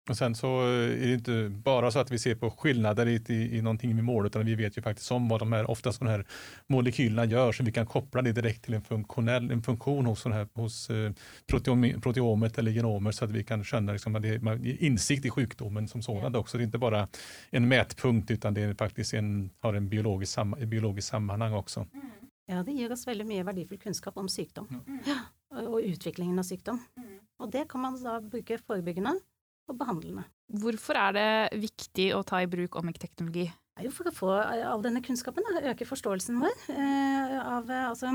Och 0.08 0.16
sen 0.16 0.34
så 0.34 0.60
är 0.66 1.06
det 1.06 1.14
inte 1.14 1.48
bara 1.48 1.90
så 1.90 1.98
att 1.98 2.10
vi 2.10 2.18
ser 2.18 2.34
på 2.34 2.50
skillnader 2.50 3.06
i, 3.06 3.22
i, 3.28 3.56
i 3.56 3.62
någonting 3.62 3.96
vi 3.96 4.02
målar, 4.02 4.26
utan 4.26 4.46
vi 4.46 4.54
vet 4.54 4.78
ju 4.78 4.82
faktiskt 4.82 5.12
om 5.12 5.28
vad 5.28 5.40
de 5.40 5.52
här, 5.52 5.70
oftast 5.70 5.98
de 5.98 6.08
här 6.08 6.26
molekylerna 6.66 7.24
gör, 7.24 7.52
så 7.52 7.64
vi 7.64 7.72
kan 7.72 7.86
koppla 7.86 8.22
det 8.22 8.32
direkt 8.32 8.64
till 8.64 8.74
en, 8.74 8.82
funktionell, 8.82 9.50
en 9.50 9.62
funktion 9.62 10.06
hos, 10.06 10.24
här, 10.24 10.48
hos 10.54 10.90
eh, 10.90 11.12
proteom, 11.46 12.00
proteomet 12.00 12.58
eller 12.58 12.70
genomer, 12.70 13.12
så 13.12 13.24
att 13.24 13.30
vi 13.30 13.44
kan 13.44 13.64
känna 13.64 13.92
liksom, 13.92 14.16
att 14.16 14.22
det 14.22 14.28
är 14.28 14.82
insikt 14.82 15.24
i 15.24 15.30
sjukdomen 15.30 15.88
som 15.88 16.02
sådan 16.02 16.36
också. 16.36 16.58
Det 16.58 16.62
är 16.62 16.66
inte 16.66 16.78
bara 16.78 17.08
en 17.50 17.68
mätpunkt, 17.68 18.30
utan 18.30 18.54
det 18.54 18.60
är 18.60 18.74
faktiskt 18.74 19.14
en, 19.14 19.50
har 19.60 19.74
en 19.74 19.88
biologisk, 19.88 20.32
sam, 20.32 20.56
biologisk 20.66 21.08
sammanhang 21.08 21.52
också. 21.52 21.86
Mm. 21.94 22.06
Ja, 22.46 22.62
det 22.62 22.72
ger 22.72 22.92
oss 22.92 23.06
väldigt 23.06 23.26
mye 23.26 23.42
verdifull 23.42 23.78
kunnskap 23.78 24.16
om 24.16 24.28
sykdom, 24.28 24.66
mm. 24.68 24.98
ja, 25.06 25.18
og 25.68 25.80
utviklingen 25.80 26.38
av 26.38 26.42
sykdom. 26.42 26.78
Mm. 26.96 27.18
Og 27.40 27.52
det 27.52 27.64
kan 27.68 27.80
man 27.80 27.96
da 28.02 28.20
bruke 28.20 28.58
forebyggende 28.58 29.14
og 29.70 29.78
behandlende. 29.80 30.24
Hvorfor 30.60 30.98
er 31.00 31.14
det 31.16 31.60
viktig 31.62 32.10
å 32.16 32.22
ta 32.26 32.42
i 32.44 32.48
bruk 32.50 32.76
omic-teknologi? 32.80 33.48
Jo, 33.82 33.90
for 33.90 34.06
å 34.06 34.14
få 34.14 34.30
all 34.38 34.84
denne 34.84 35.02
kunnskapen, 35.02 35.46
da, 35.50 35.64
øke 35.72 35.86
forståelsen 35.88 36.38
vår 36.42 36.66
eh, 36.70 37.38
av 37.40 37.70
eh, 37.72 37.88
altså, 37.88 38.12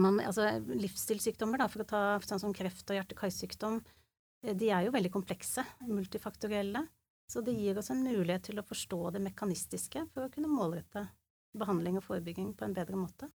man, 0.00 0.18
altså, 0.24 0.48
livsstilssykdommer, 0.66 1.62
da, 1.62 1.68
for 1.70 1.84
å 1.84 1.88
ta 1.88 2.02
sånn 2.26 2.42
som 2.42 2.56
kreft 2.56 2.88
og 2.90 2.98
hjerte-karsykdom, 2.98 3.78
eh, 4.42 4.56
de 4.58 4.72
er 4.74 4.88
jo 4.88 4.94
veldig 4.96 5.12
komplekse, 5.14 5.62
multifaktorielle. 5.86 6.86
Så 7.30 7.40
det 7.40 7.54
gir 7.56 7.78
oss 7.80 7.88
en 7.94 8.02
mulighet 8.04 8.50
til 8.50 8.58
å 8.60 8.66
forstå 8.66 9.14
det 9.14 9.22
mekanistiske 9.24 10.02
for 10.12 10.26
å 10.26 10.32
kunne 10.32 10.50
målrette 10.50 11.06
behandling 11.56 11.96
og 12.00 12.04
forebygging 12.04 12.50
på 12.58 12.66
en 12.66 12.74
bedre 12.76 12.98
måte. 12.98 13.30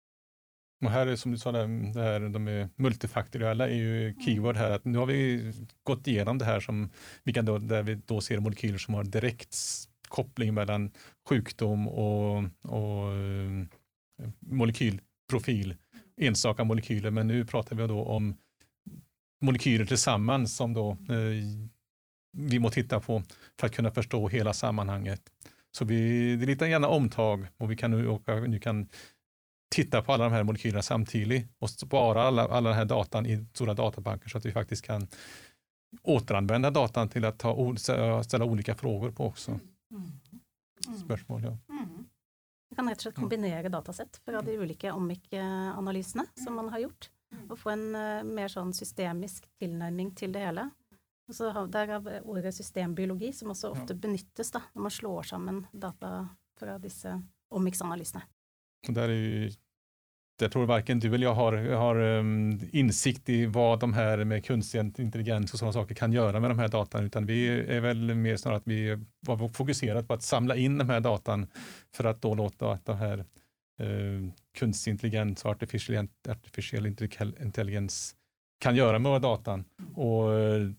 Och 0.82 0.92
här 0.92 1.08
är 1.08 1.16
som 1.16 1.32
du 1.32 1.38
sa, 1.38 1.52
det 1.52 2.02
här, 2.02 2.30
de 2.30 2.48
är 2.48 2.70
multifaktoriella 2.76 3.70
är 3.70 3.76
ju 3.76 4.16
keyword 4.26 4.56
här. 4.56 4.72
Att 4.72 4.86
nu 4.86 4.98
har 4.98 5.06
vi 5.06 5.52
gått 5.84 6.08
igenom 6.08 6.38
det 6.38 6.46
här 6.46 6.60
som 6.60 6.90
vi 7.24 7.34
kan 7.34 7.46
då, 7.46 7.58
där 7.58 7.84
vi 7.84 7.96
då 7.96 8.22
ser 8.22 8.40
molekyler 8.40 8.78
som 8.78 8.94
har 8.94 9.04
direkt 9.04 9.58
koppling 10.08 10.54
mellan 10.54 10.92
sjukdom 11.30 11.88
och, 11.88 12.38
och 12.62 13.14
eh, 13.14 13.66
molekylprofil, 14.40 15.76
enstaka 16.18 16.64
molekyler. 16.64 17.12
Men 17.12 17.28
nu 17.28 17.46
pratar 17.46 17.76
vi 17.76 17.88
då 17.88 18.04
om 18.04 18.36
molekyler 19.42 19.86
tillsammans 19.86 20.56
som 20.56 20.74
då 20.74 20.92
eh, 20.92 21.70
vi 22.32 22.60
måste 22.60 22.82
titta 22.82 23.00
på 23.00 23.24
för 23.60 23.68
att 23.68 23.76
kunna 23.76 23.92
förstå 23.92 24.28
hela 24.28 24.54
sammanhanget. 24.54 25.22
Så 25.72 25.86
vi, 25.86 26.36
det 26.36 26.46
är 26.46 26.48
lite 26.48 26.66
gärna 26.66 26.88
omtag 26.88 27.48
och 27.58 27.72
vi 27.72 27.78
kan 27.78 27.92
nu, 27.92 28.08
och 28.08 28.50
nu 28.50 28.60
kan 28.60 28.88
titta 29.70 30.02
på 30.02 30.14
alla 30.14 30.24
de 30.24 30.34
här 30.34 30.44
molekylerna 30.44 30.82
samtidigt 30.82 31.48
och 31.60 31.70
spara 31.70 32.24
alla, 32.24 32.48
alla 32.48 32.70
den 32.70 32.78
här 32.78 32.86
datan 32.86 33.26
i 33.26 33.46
stora 33.54 33.74
databanker 33.74 34.30
så 34.30 34.38
att 34.38 34.46
vi 34.46 34.52
faktiskt 34.52 34.86
kan 34.86 35.08
återanvända 36.02 36.72
datan 36.72 37.10
till 37.10 37.26
att 37.26 37.40
ta, 37.40 37.76
ställa 38.24 38.46
olika 38.46 38.76
frågor 38.76 39.12
på 39.12 39.26
också. 39.26 39.52
Mm. 39.52 40.12
Mm. 40.88 41.00
Spörsmål, 41.00 41.44
ja. 41.44 41.58
Mm. 41.70 42.06
Vi 42.70 42.76
kan 42.76 42.90
rett 42.90 42.98
og 42.98 43.02
slett 43.02 43.16
kombinere 43.16 43.70
datasett 43.70 44.22
fra 44.26 44.42
de 44.42 44.58
ulike 44.58 44.92
OMIC-analysene 44.92 46.26
som 46.44 46.56
man 46.56 46.70
har 46.70 46.80
gjort, 46.80 47.10
og 47.50 47.58
få 47.60 47.72
en 47.74 47.88
uh, 47.96 48.22
mer 48.24 48.52
sånn 48.54 48.74
systemisk 48.78 49.48
tilnærming 49.60 50.12
til 50.16 50.34
det 50.36 50.44
hele. 50.46 50.68
Så 51.34 51.50
Derav 51.70 52.08
ordet 52.24 52.54
systembiologi, 52.56 53.34
som 53.34 53.52
også 53.54 53.74
ofte 53.74 53.98
benyttes 53.98 54.54
da, 54.54 54.62
når 54.74 54.86
man 54.86 54.94
slår 54.94 55.28
sammen 55.34 55.60
data 55.74 56.14
fra 56.60 56.78
disse 56.82 57.16
och 58.88 58.94
där 58.94 59.10
är 59.10 59.14
ju, 59.14 59.52
jag 60.42 60.52
tror 60.52 60.66
varken 60.66 61.00
du 61.00 61.16
eller 61.16 61.28
jag 61.28 61.34
har, 61.34 61.54
har 61.58 61.96
um, 61.96 62.60
insikt 62.72 63.30
i 63.30 63.46
vad 63.46 63.80
de 63.80 63.94
här 63.94 64.24
med 64.24 64.46
kunstig 64.46 64.80
intelligens 64.80 65.54
och 65.54 65.60
sådana 65.60 65.74
saker 65.74 65.96
kan 65.96 66.12
göra 66.12 66.40
med 66.40 66.50
de 66.50 66.60
här 66.60 66.68
datan, 66.68 67.06
utan 67.06 67.26
vi 67.26 67.48
är 67.48 67.80
väl 67.80 68.16
mer 68.16 68.38
snarare 68.38 68.58
att 68.58 68.68
vi 68.68 68.98
var 69.20 69.48
fokuserat 69.48 70.08
på 70.08 70.14
att 70.14 70.24
samla 70.24 70.56
in 70.56 70.78
de 70.78 70.90
här 70.90 71.00
datan 71.00 71.48
för 71.96 72.04
att 72.04 72.22
då 72.22 72.36
låta 72.36 72.72
att 72.72 72.86
de 72.86 72.98
här 72.98 73.26
ehm, 73.80 74.26
uh, 74.26 74.32
kunstig 74.58 74.92
intelligens 74.92 75.46
och 75.46 75.52
artificiell, 75.52 76.08
artificiell 76.30 76.86
intelligens 77.42 78.16
kan 78.60 78.76
göra 78.76 79.00
med 79.00 79.10
våra 79.10 79.20
datan. 79.20 79.66
Och 79.96 80.30
uh, 80.30 80.72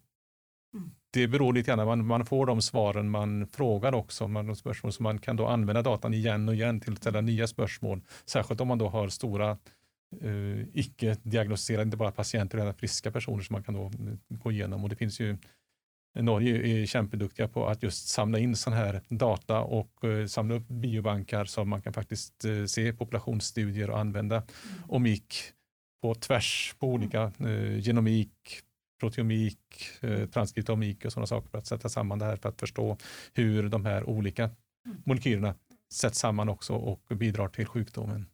det 1.13 1.29
beror 1.29 1.53
lite 1.53 1.71
grann, 1.71 1.87
man, 1.87 2.07
man 2.07 2.27
får 2.27 2.47
de 2.47 2.63
svaren 2.63 3.11
man 3.11 3.47
frågar 3.47 3.95
också, 3.95 4.29
man, 4.29 4.47
de 4.47 4.57
spörsmål 4.57 4.93
som 4.93 5.03
man 5.03 5.19
kan 5.19 5.37
då 5.37 5.47
använda 5.47 5.83
datan 5.83 6.15
igen 6.15 6.49
och 6.49 6.55
igen 6.55 6.81
till 6.81 6.93
att 6.93 6.99
ställa 6.99 7.21
nya 7.21 7.47
spörsmål. 7.47 8.01
Särskilt 8.25 8.61
om 8.61 8.69
man 8.69 8.79
då 8.79 8.89
har 8.89 9.09
stora 9.09 9.59
uh, 10.25 10.65
icke 10.75 11.17
diagnostiserade, 11.23 11.83
inte 11.83 11.97
bara 11.97 12.13
patienter, 12.13 12.59
utan 12.59 12.75
friska 12.75 13.11
personer 13.11 13.43
som 13.43 13.55
man 13.55 13.63
kan 13.63 13.75
då 13.75 13.85
uh, 13.85 14.15
gå 14.29 14.53
igenom. 14.53 14.85
Och 14.85 14.89
det 14.89 14.97
finns 14.97 15.21
ju 15.21 15.37
Norge 16.15 16.83
är 16.83 16.87
kämpeduktiga 16.87 17.49
på 17.49 17.67
att 17.67 17.83
just 17.83 18.09
samla 18.09 18.39
in 18.39 18.57
sån 18.57 18.73
här 18.73 19.01
data 19.09 19.61
och 19.61 20.05
uh, 20.05 20.27
samla 20.27 20.55
upp 20.55 20.69
biobankar 20.69 21.45
så 21.45 21.65
man 21.65 21.83
kan 21.83 21.93
faktiskt 21.93 22.45
uh, 22.45 22.67
se 22.67 22.93
populationsstudier 22.93 23.91
och 23.91 23.99
använda 23.99 24.37
mm. 24.37 24.49
omik 24.89 25.35
på 26.03 26.15
tvärs 26.15 26.75
på 26.79 26.89
olika 26.89 27.33
uh, 27.41 27.79
genomik, 27.79 28.61
proteomik, 29.01 29.59
eh, 30.01 30.27
transkriptomik 30.27 31.05
och 31.05 31.13
sådana 31.13 31.27
saker 31.27 31.49
för 31.49 31.59
att 31.59 31.67
sätta 31.67 31.89
samman 31.89 32.19
det 32.19 32.25
här 32.25 32.37
för 32.37 32.49
att 32.49 32.61
förstå 32.61 32.97
hur 33.35 33.69
de 33.69 33.85
här 33.85 34.09
olika 34.09 34.51
molekylerna 35.05 35.55
sätts 35.93 36.19
samman 36.19 36.49
också 36.49 36.75
och 36.75 37.03
bidrar 37.09 37.49
till 37.49 37.67
sjukdomen. 37.67 38.27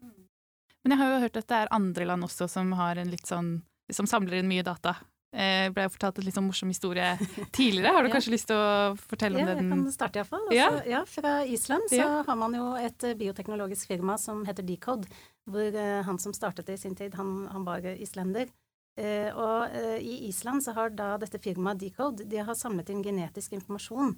Men 0.82 0.98
jag 0.98 1.06
har 1.06 1.14
ju 1.14 1.20
hört 1.20 1.36
att 1.36 1.48
det 1.48 1.54
är 1.54 1.68
andra 1.70 2.04
land 2.04 2.24
också 2.24 2.48
som 2.48 2.72
har 2.72 2.96
en 2.96 3.10
lite 3.10 3.28
sån, 3.28 3.62
som 3.92 4.06
samlar 4.06 4.34
in 4.34 4.48
mycket 4.48 4.64
data. 4.64 4.96
Eh, 5.36 5.66
ble 5.74 5.88
fortalt 5.92 6.20
en 6.20 6.24
litt 6.24 6.36
sånn 6.36 6.46
morsom 6.46 6.70
historie 6.70 7.16
tidligere. 7.52 7.92
Har 7.92 8.06
du 8.06 8.08
ja. 8.08 8.14
kanskje 8.14 8.32
lyst 8.32 8.48
til 8.48 8.56
å 8.56 8.94
fortelle 8.96 9.36
om 9.36 9.42
ja, 9.42 9.54
den? 9.54 9.66
Jeg 9.66 9.72
kan 9.74 9.92
starte 9.92 10.20
iallfall. 10.20 10.44
Altså, 10.46 10.54
ja. 10.56 10.84
ja, 10.94 11.00
fra 11.10 11.32
Island 11.44 11.90
så 11.90 11.98
ja. 11.98 12.12
har 12.28 12.38
man 12.40 12.54
jo 12.56 12.68
et 12.80 13.04
eh, 13.04 13.16
bioteknologisk 13.18 13.90
firma 13.90 14.16
som 14.22 14.44
heter 14.48 14.64
Decode. 14.64 15.10
Hvor 15.50 15.76
uh, 15.76 16.00
han 16.06 16.16
som 16.22 16.32
startet 16.34 16.70
det 16.70 16.78
i 16.78 16.80
sin 16.80 16.96
tid, 16.98 17.14
han, 17.18 17.34
han 17.52 17.66
var 17.66 17.84
islender. 17.92 18.48
Eh, 18.96 19.28
og 19.36 19.74
eh, 19.76 19.98
i 20.00 20.24
Island 20.28 20.64
så 20.64 20.72
har 20.76 20.94
da 20.96 21.14
dette 21.20 21.40
firmaet 21.42 21.82
Decode 21.82 22.24
de 22.24 22.40
har 22.40 22.56
samlet 22.56 22.88
inn 22.92 23.04
genetisk 23.04 23.52
informasjon 23.58 24.14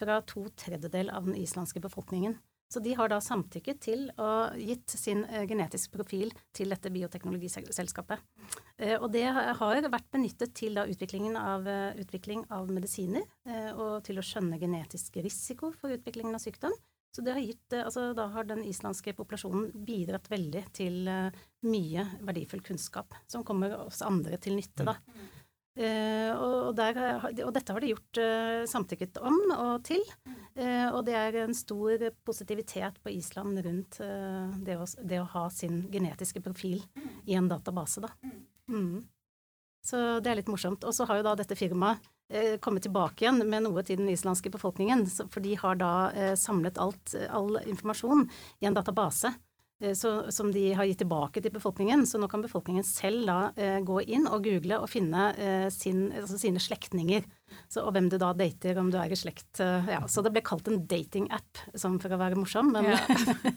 fra 0.00 0.22
to 0.24 0.46
tredjedel 0.56 1.12
av 1.12 1.28
den 1.28 1.36
islandske 1.36 1.82
befolkningen. 1.84 2.38
Så 2.72 2.80
de 2.80 2.94
har 2.96 3.10
da 3.12 3.18
samtykket 3.20 3.82
til 3.84 4.06
og 4.16 4.54
gitt 4.56 4.94
sin 4.96 5.26
uh, 5.28 5.42
genetisk 5.44 5.92
profil 5.92 6.30
til 6.56 6.72
dette 6.72 6.88
bioteknologiselskapet. 6.88 8.22
Eh, 8.80 8.94
og 8.96 9.10
det 9.12 9.26
har 9.28 9.88
vært 9.92 10.08
benyttet 10.14 10.54
til 10.56 10.80
da 10.80 10.86
utviklingen 10.88 11.36
av, 11.36 11.68
uh, 11.68 11.92
utvikling 12.00 12.46
av 12.48 12.72
medisiner, 12.72 13.28
og 13.76 14.00
til 14.06 14.16
å 14.16 14.24
skjønne 14.24 14.56
genetisk 14.62 15.18
risiko 15.20 15.74
for 15.76 15.92
utviklingen 15.92 16.38
av 16.38 16.40
sykdom. 16.40 16.72
Så 17.12 17.20
det 17.20 17.34
har 17.36 17.44
gitt, 17.44 17.72
eh, 17.72 17.84
altså, 17.84 18.12
da 18.16 18.26
har 18.32 18.48
den 18.48 18.64
islandske 18.64 19.12
populasjonen 19.16 19.68
bidratt 19.84 20.30
veldig 20.32 20.64
til 20.72 21.08
uh, 21.10 21.28
mye 21.68 22.06
verdifull 22.24 22.62
kunnskap, 22.64 23.12
som 23.28 23.44
kommer 23.44 23.74
oss 23.82 24.00
andre 24.06 24.38
til 24.40 24.56
nytte. 24.56 24.86
da. 24.88 24.96
Uh, 25.72 26.30
og, 26.36 26.74
der, 26.76 26.98
og, 27.46 27.52
dette 27.56 27.72
har 27.72 27.80
de 27.80 27.92
gjort 27.94 28.18
uh, 28.20 28.64
samtykket 28.68 29.20
om 29.24 29.38
og 29.56 29.84
til. 29.88 30.00
Uh, 30.56 30.88
og 30.92 31.02
det 31.08 31.16
er 31.16 31.38
en 31.44 31.56
stor 31.56 32.08
positivitet 32.24 32.96
på 33.04 33.12
Island 33.12 33.60
rundt 33.64 34.00
det 34.64 34.76
å, 34.80 34.88
det, 35.00 35.20
å, 35.20 35.28
ha 35.36 35.46
sin 35.52 35.82
genetiske 35.92 36.40
profil 36.44 36.80
i 37.28 37.36
en 37.36 37.48
database. 37.48 38.04
Da. 38.04 38.12
Mm. 38.72 39.04
Så 39.84 40.00
det 40.24 40.32
er 40.32 40.40
litt 40.40 40.52
morsomt. 40.52 40.84
Og 40.88 40.96
så 40.96 41.08
har 41.08 41.20
jo 41.20 41.28
da 41.28 41.36
dette 41.40 41.56
firmaet 41.60 42.00
Eh, 42.04 42.21
komme 42.64 42.80
tilbake 42.80 43.24
igjen 43.24 43.42
med 43.44 43.66
noe 43.66 43.84
til 43.86 44.00
den 44.00 44.10
islandske 44.12 44.52
befolkningen. 44.54 45.06
For 45.28 45.44
de 45.44 45.56
har 45.60 45.80
da 45.80 45.94
eh, 46.16 46.34
samlet 46.38 46.80
alt, 46.80 47.16
all 47.28 47.58
informasjon 47.64 48.28
i 48.62 48.70
en 48.70 48.76
database. 48.78 49.34
Eh, 49.82 49.94
så, 49.94 50.32
som 50.32 50.52
de 50.52 50.72
har 50.72 50.84
gitt 50.84 50.98
tilbake 51.02 51.42
til 51.42 51.52
befolkningen. 51.52 52.06
Så 52.06 52.20
nå 52.20 52.28
kan 52.30 52.42
befolkningen 52.44 52.84
selv 52.86 53.26
da 53.26 53.38
eh, 53.56 53.80
gå 53.84 54.00
inn 54.02 54.28
og 54.30 54.44
google 54.46 54.78
og 54.82 54.90
finne 54.90 55.30
eh, 55.34 55.68
sin, 55.74 56.06
altså 56.22 56.38
sine 56.38 56.62
slektninger. 56.62 57.26
Så, 57.68 57.82
og 57.82 57.92
hvem 57.96 58.08
du 58.12 58.16
da 58.20 58.32
dater, 58.36 58.78
om 58.80 58.92
du 58.92 58.96
er 59.00 59.12
i 59.12 59.18
slekt 59.18 59.60
ja, 59.60 59.98
Så 60.08 60.22
det 60.24 60.30
ble 60.32 60.40
kalt 60.46 60.70
en 60.70 60.86
dating-app, 60.88 61.66
sånn 61.76 61.98
for 62.00 62.14
å 62.14 62.20
være 62.20 62.38
morsom, 62.40 62.70
men 62.72 62.94
ja. 62.94 63.00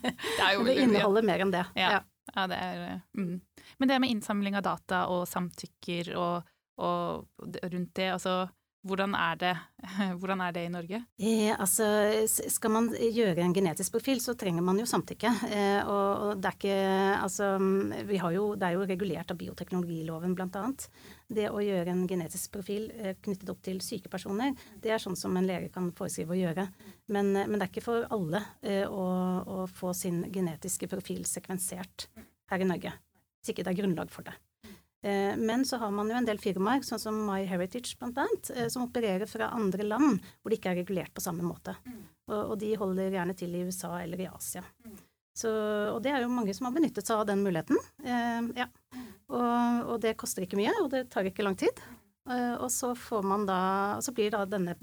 det, 0.02 0.50
det, 0.68 0.76
inneholder 0.84 1.24
mer 1.24 1.46
enn 1.46 1.54
det. 1.54 1.64
Ja, 1.80 2.02
ja 2.34 2.48
det 2.52 2.58
er 2.60 2.84
mm. 3.16 3.38
Men 3.80 3.92
det 3.92 4.02
med 4.04 4.12
innsamling 4.12 4.58
av 4.60 4.66
data 4.68 5.06
og 5.14 5.24
samtykker 5.32 6.12
og, 6.20 6.52
og 6.84 7.48
rundt 7.72 7.96
det, 7.96 8.10
altså 8.18 8.42
hvordan 8.86 9.16
er, 9.18 9.40
det, 9.42 9.54
hvordan 10.20 10.44
er 10.46 10.56
det 10.56 10.66
i 10.68 10.72
Norge? 10.74 11.02
Eh, 11.18 11.52
altså, 11.52 11.88
skal 12.30 12.74
man 12.74 12.90
gjøre 12.94 13.44
en 13.44 13.56
genetisk 13.56 13.98
profil, 13.98 14.22
så 14.24 14.36
trenger 14.38 14.66
man 14.66 14.80
jo 14.80 14.88
samtykke. 14.90 15.32
Eh, 15.50 15.82
og, 15.90 16.36
det 16.42 16.52
er 16.52 16.60
ikke 16.60 16.80
Altså, 17.16 17.48
vi 18.06 18.18
har 18.22 18.34
jo 18.36 18.44
Det 18.56 18.68
er 18.68 18.76
jo 18.76 18.86
regulert 18.86 19.32
av 19.32 19.38
bioteknologiloven, 19.40 20.36
blant 20.38 20.56
annet. 20.60 20.88
Det 21.28 21.48
å 21.50 21.62
gjøre 21.64 21.90
en 21.90 22.06
genetisk 22.10 22.52
profil 22.54 22.92
eh, 23.00 23.16
knyttet 23.26 23.50
opp 23.50 23.64
til 23.66 23.82
syke 23.82 24.12
personer, 24.12 24.54
det 24.82 24.94
er 24.94 25.02
sånn 25.02 25.18
som 25.18 25.34
en 25.38 25.48
lege 25.48 25.72
kan 25.74 25.90
foreskrive 25.96 26.36
å 26.36 26.40
gjøre. 26.40 26.68
Men, 27.10 27.34
eh, 27.36 27.48
men 27.50 27.58
det 27.58 27.68
er 27.68 27.74
ikke 27.74 27.88
for 27.88 28.06
alle 28.14 28.44
eh, 28.62 28.86
å, 28.86 29.06
å, 29.42 29.66
få 29.66 29.94
sin 29.98 30.22
genetiske 30.34 30.90
profil 30.92 31.26
sekvensert 31.30 32.10
her 32.52 32.62
i 32.62 32.70
Norge. 32.70 32.94
Hvis 33.42 33.56
ikke 33.56 33.66
det 33.66 33.74
er 33.74 33.82
grunnlag 33.82 34.14
for 34.14 34.28
det. 34.28 34.36
Eh, 35.06 35.38
men 35.38 35.66
så 35.66 35.78
har 35.78 35.92
man 35.92 36.10
jo 36.10 36.18
en 36.18 36.26
del 36.26 36.40
firmaer, 36.42 36.82
sånn 36.82 37.02
som 37.02 37.18
MyHeritage 37.28 37.94
bl.a., 38.02 38.26
eh, 38.56 38.70
som 38.74 38.88
opererer 38.88 39.30
fra 39.30 39.52
andre 39.54 39.86
land 39.86 40.16
hvor 40.42 40.50
det 40.50 40.58
ikke 40.58 40.72
er 40.74 40.80
regulert 40.82 41.14
på 41.14 41.22
samme 41.22 41.46
måte. 41.46 41.76
Mm. 41.86 42.00
Og, 42.34 42.56
de 42.58 42.72
holder 42.82 43.14
gjerne 43.14 43.36
til 43.38 43.54
i 43.54 43.62
USA 43.68 43.92
eller 44.02 44.24
i 44.24 44.30
Asia. 44.32 44.64
Mm. 44.82 44.96
Så, 45.36 45.52
og 45.92 46.00
det 46.02 46.10
er 46.16 46.24
jo 46.24 46.32
mange 46.32 46.56
som 46.58 46.66
har 46.66 46.74
benyttet 46.74 47.06
seg 47.06 47.22
av 47.22 47.28
den 47.30 47.44
muligheten. 47.46 47.78
Eh, 48.02 48.50
ja. 48.64 48.66
og, 49.30 49.92
og, 49.92 49.96
det 50.02 50.16
koster 50.18 50.48
ikke 50.48 50.58
mye, 50.58 50.74
og 50.82 50.90
det 50.96 51.06
tar 51.14 51.30
ikke 51.30 51.46
lang 51.46 51.60
tid. 51.60 51.86
Eh, 52.30 52.54
og 52.58 52.72
så 52.72 52.96
får 52.98 53.22
man 53.24 53.44
da 53.46 54.02
Så 54.02 54.10
blir 54.18 54.32
da 54.34 54.48
denne 54.50 54.74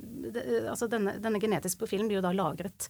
Altså 0.70 0.86
denne, 0.86 1.16
denne 1.18 1.40
genetiske 1.42 1.80
profilen 1.80 2.06
blir 2.06 2.20
jo 2.20 2.24
da 2.24 2.30
lagret. 2.36 2.86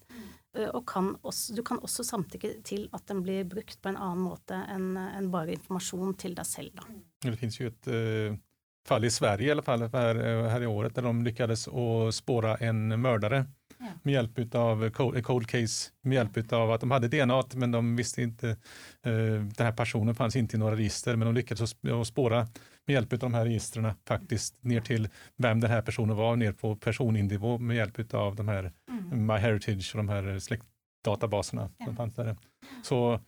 Eh, 0.57 0.69
og 0.69 0.85
kan 0.89 1.13
også, 1.21 1.55
du 1.57 1.63
kan 1.65 1.81
også 1.81 2.05
samtykke 2.05 2.55
til 2.65 2.87
at 2.93 3.07
den 3.09 3.23
blir 3.25 3.47
brukt 3.49 3.81
på 3.81 3.89
en 3.89 3.97
annen 3.97 4.21
måte 4.27 4.59
enn 4.69 4.93
en 4.97 5.31
bare 5.33 5.55
informasjon 5.57 6.13
til 6.21 6.37
deg 6.37 6.45
selv. 6.45 6.75
Da. 6.77 6.85
Det 7.25 7.37
finns 7.41 7.59
ju 7.59 7.67
ett 7.67 7.87
uh, 7.87 8.37
fall 8.87 9.05
i 9.05 9.11
Sverige 9.11 9.47
i 9.47 9.51
alla 9.51 9.61
fall 9.61 9.81
här, 9.81 10.15
här 10.49 10.61
i 10.61 10.67
året 10.67 10.95
där 10.95 11.01
de 11.01 11.23
lyckades 11.23 11.67
att 11.67 12.15
spåra 12.15 12.55
en 12.57 13.01
mördare 13.01 13.45
ja. 13.83 13.89
med 14.03 14.13
hjälp 14.13 14.55
av 14.55 14.89
cold, 14.89 15.23
cold 15.23 15.47
case, 15.47 15.91
med 16.01 16.15
hjälp 16.15 16.53
av 16.53 16.71
att 16.71 16.81
de 16.81 16.91
hade 16.91 17.07
DNA 17.07 17.43
men 17.53 17.71
de 17.71 17.95
visste 17.95 18.21
inte, 18.21 18.47
uh, 18.47 19.43
den 19.43 19.65
här 19.65 19.71
personen 19.71 20.15
fanns 20.15 20.35
inte 20.35 20.55
i 20.55 20.59
några 20.59 20.75
register 20.75 21.15
men 21.15 21.25
de 21.25 21.35
lyckades 21.35 21.75
spåra 22.05 22.47
med 22.85 22.93
hjälp 22.93 23.13
av 23.13 23.19
de 23.19 23.33
här 23.33 23.45
registren 23.45 23.91
faktiskt 24.07 24.63
ner 24.63 24.81
till 24.81 25.09
vem 25.37 25.59
den 25.59 25.71
här 25.71 25.81
personen 25.81 26.15
var, 26.15 26.35
ner 26.35 26.51
på 26.51 26.75
personnivå 26.75 27.57
med 27.57 27.75
hjälp 27.75 28.13
av 28.13 28.35
de 28.35 28.47
här 28.47 28.71
mm. 28.89 29.25
MyHeritage 29.25 29.91
och 29.95 29.97
de 29.97 30.09
här 30.09 30.39
släktdatabaserna 30.39 31.69
ja. 31.77 31.85
som 31.85 31.95
fanns 31.95 32.15
där. 32.15 32.37
Så 32.83 33.19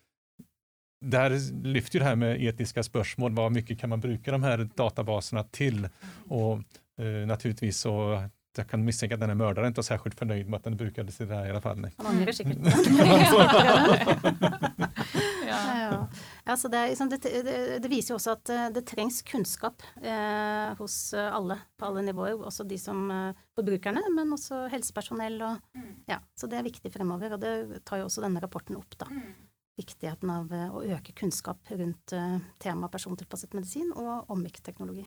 där 1.06 1.54
lyfter 1.64 2.00
det 2.00 2.06
här 2.06 2.16
med 2.16 2.44
etiska 2.44 2.84
spörsmål, 2.84 3.36
vad 3.36 3.52
mycket 3.52 3.80
kan 3.80 3.90
man 3.90 4.00
bruka 4.00 4.32
de 4.32 4.44
här 4.44 4.70
databaserna 4.76 5.44
till? 5.44 5.78
Mm. 5.78 5.90
Och 6.28 6.58
eh, 7.06 7.28
naturligtvis 7.28 7.78
så 7.78 8.24
jag 8.58 8.70
kan 8.70 8.86
misstänka 8.86 9.16
att 9.16 9.20
den 9.20 9.30
här 9.30 9.36
mördaren 9.36 9.68
inte 9.68 9.78
var 9.78 9.84
särskilt 9.84 10.20
förnöjd 10.20 10.50
med 10.50 10.58
att 10.58 10.64
den 10.64 10.78
brukade 10.78 11.12
sig 11.12 11.28
där 11.28 11.48
i 11.48 11.50
alla 11.50 11.62
fall. 11.62 11.90
Han 11.98 12.08
ångrar 12.08 12.32
säkert. 12.32 12.58
ja. 15.48 16.08
Ja, 16.48 16.70
det, 16.70 16.78
er, 16.78 16.88
liksom, 16.88 17.10
det, 17.10 17.18
det, 17.18 17.80
det, 17.80 17.90
viser 17.90 18.14
jo 18.14 18.20
også 18.20 18.36
at 18.36 18.50
eh, 18.54 18.68
det 18.76 18.84
trengs 18.86 19.24
kunnskap 19.26 19.82
eh, 19.98 20.76
hos 20.78 21.14
alle 21.18 21.58
på 21.78 21.88
alle 21.88 22.04
nivåer. 22.06 22.38
Også 22.38 22.64
de 22.64 22.78
som 22.78 23.10
eh, 23.12 23.34
forbrukerne, 23.58 24.04
men 24.14 24.34
også 24.36 24.68
helsepersonell. 24.70 25.40
Og, 25.42 25.58
mm. 25.74 25.90
ja, 26.12 26.20
så 26.38 26.50
det 26.52 26.60
er 26.60 26.70
viktig 26.70 26.94
fremover. 26.94 27.34
Og 27.34 27.42
det 27.42 27.82
tar 27.86 28.04
jo 28.04 28.10
også 28.10 28.22
denne 28.26 28.44
rapporten 28.44 28.78
opp. 28.78 28.94
da. 29.02 29.10
Mm. 29.10 29.34
Viktigheten 29.76 30.30
av 30.32 30.54
eh, 30.56 30.70
å 30.70 30.86
øke 30.86 31.16
kunnskap 31.18 31.74
rundt 31.74 32.14
uh, 32.16 32.38
temaet 32.64 32.94
persontilpasset 32.94 33.58
medisin 33.58 33.90
og 33.92 34.30
omikteknologi. 34.32 35.04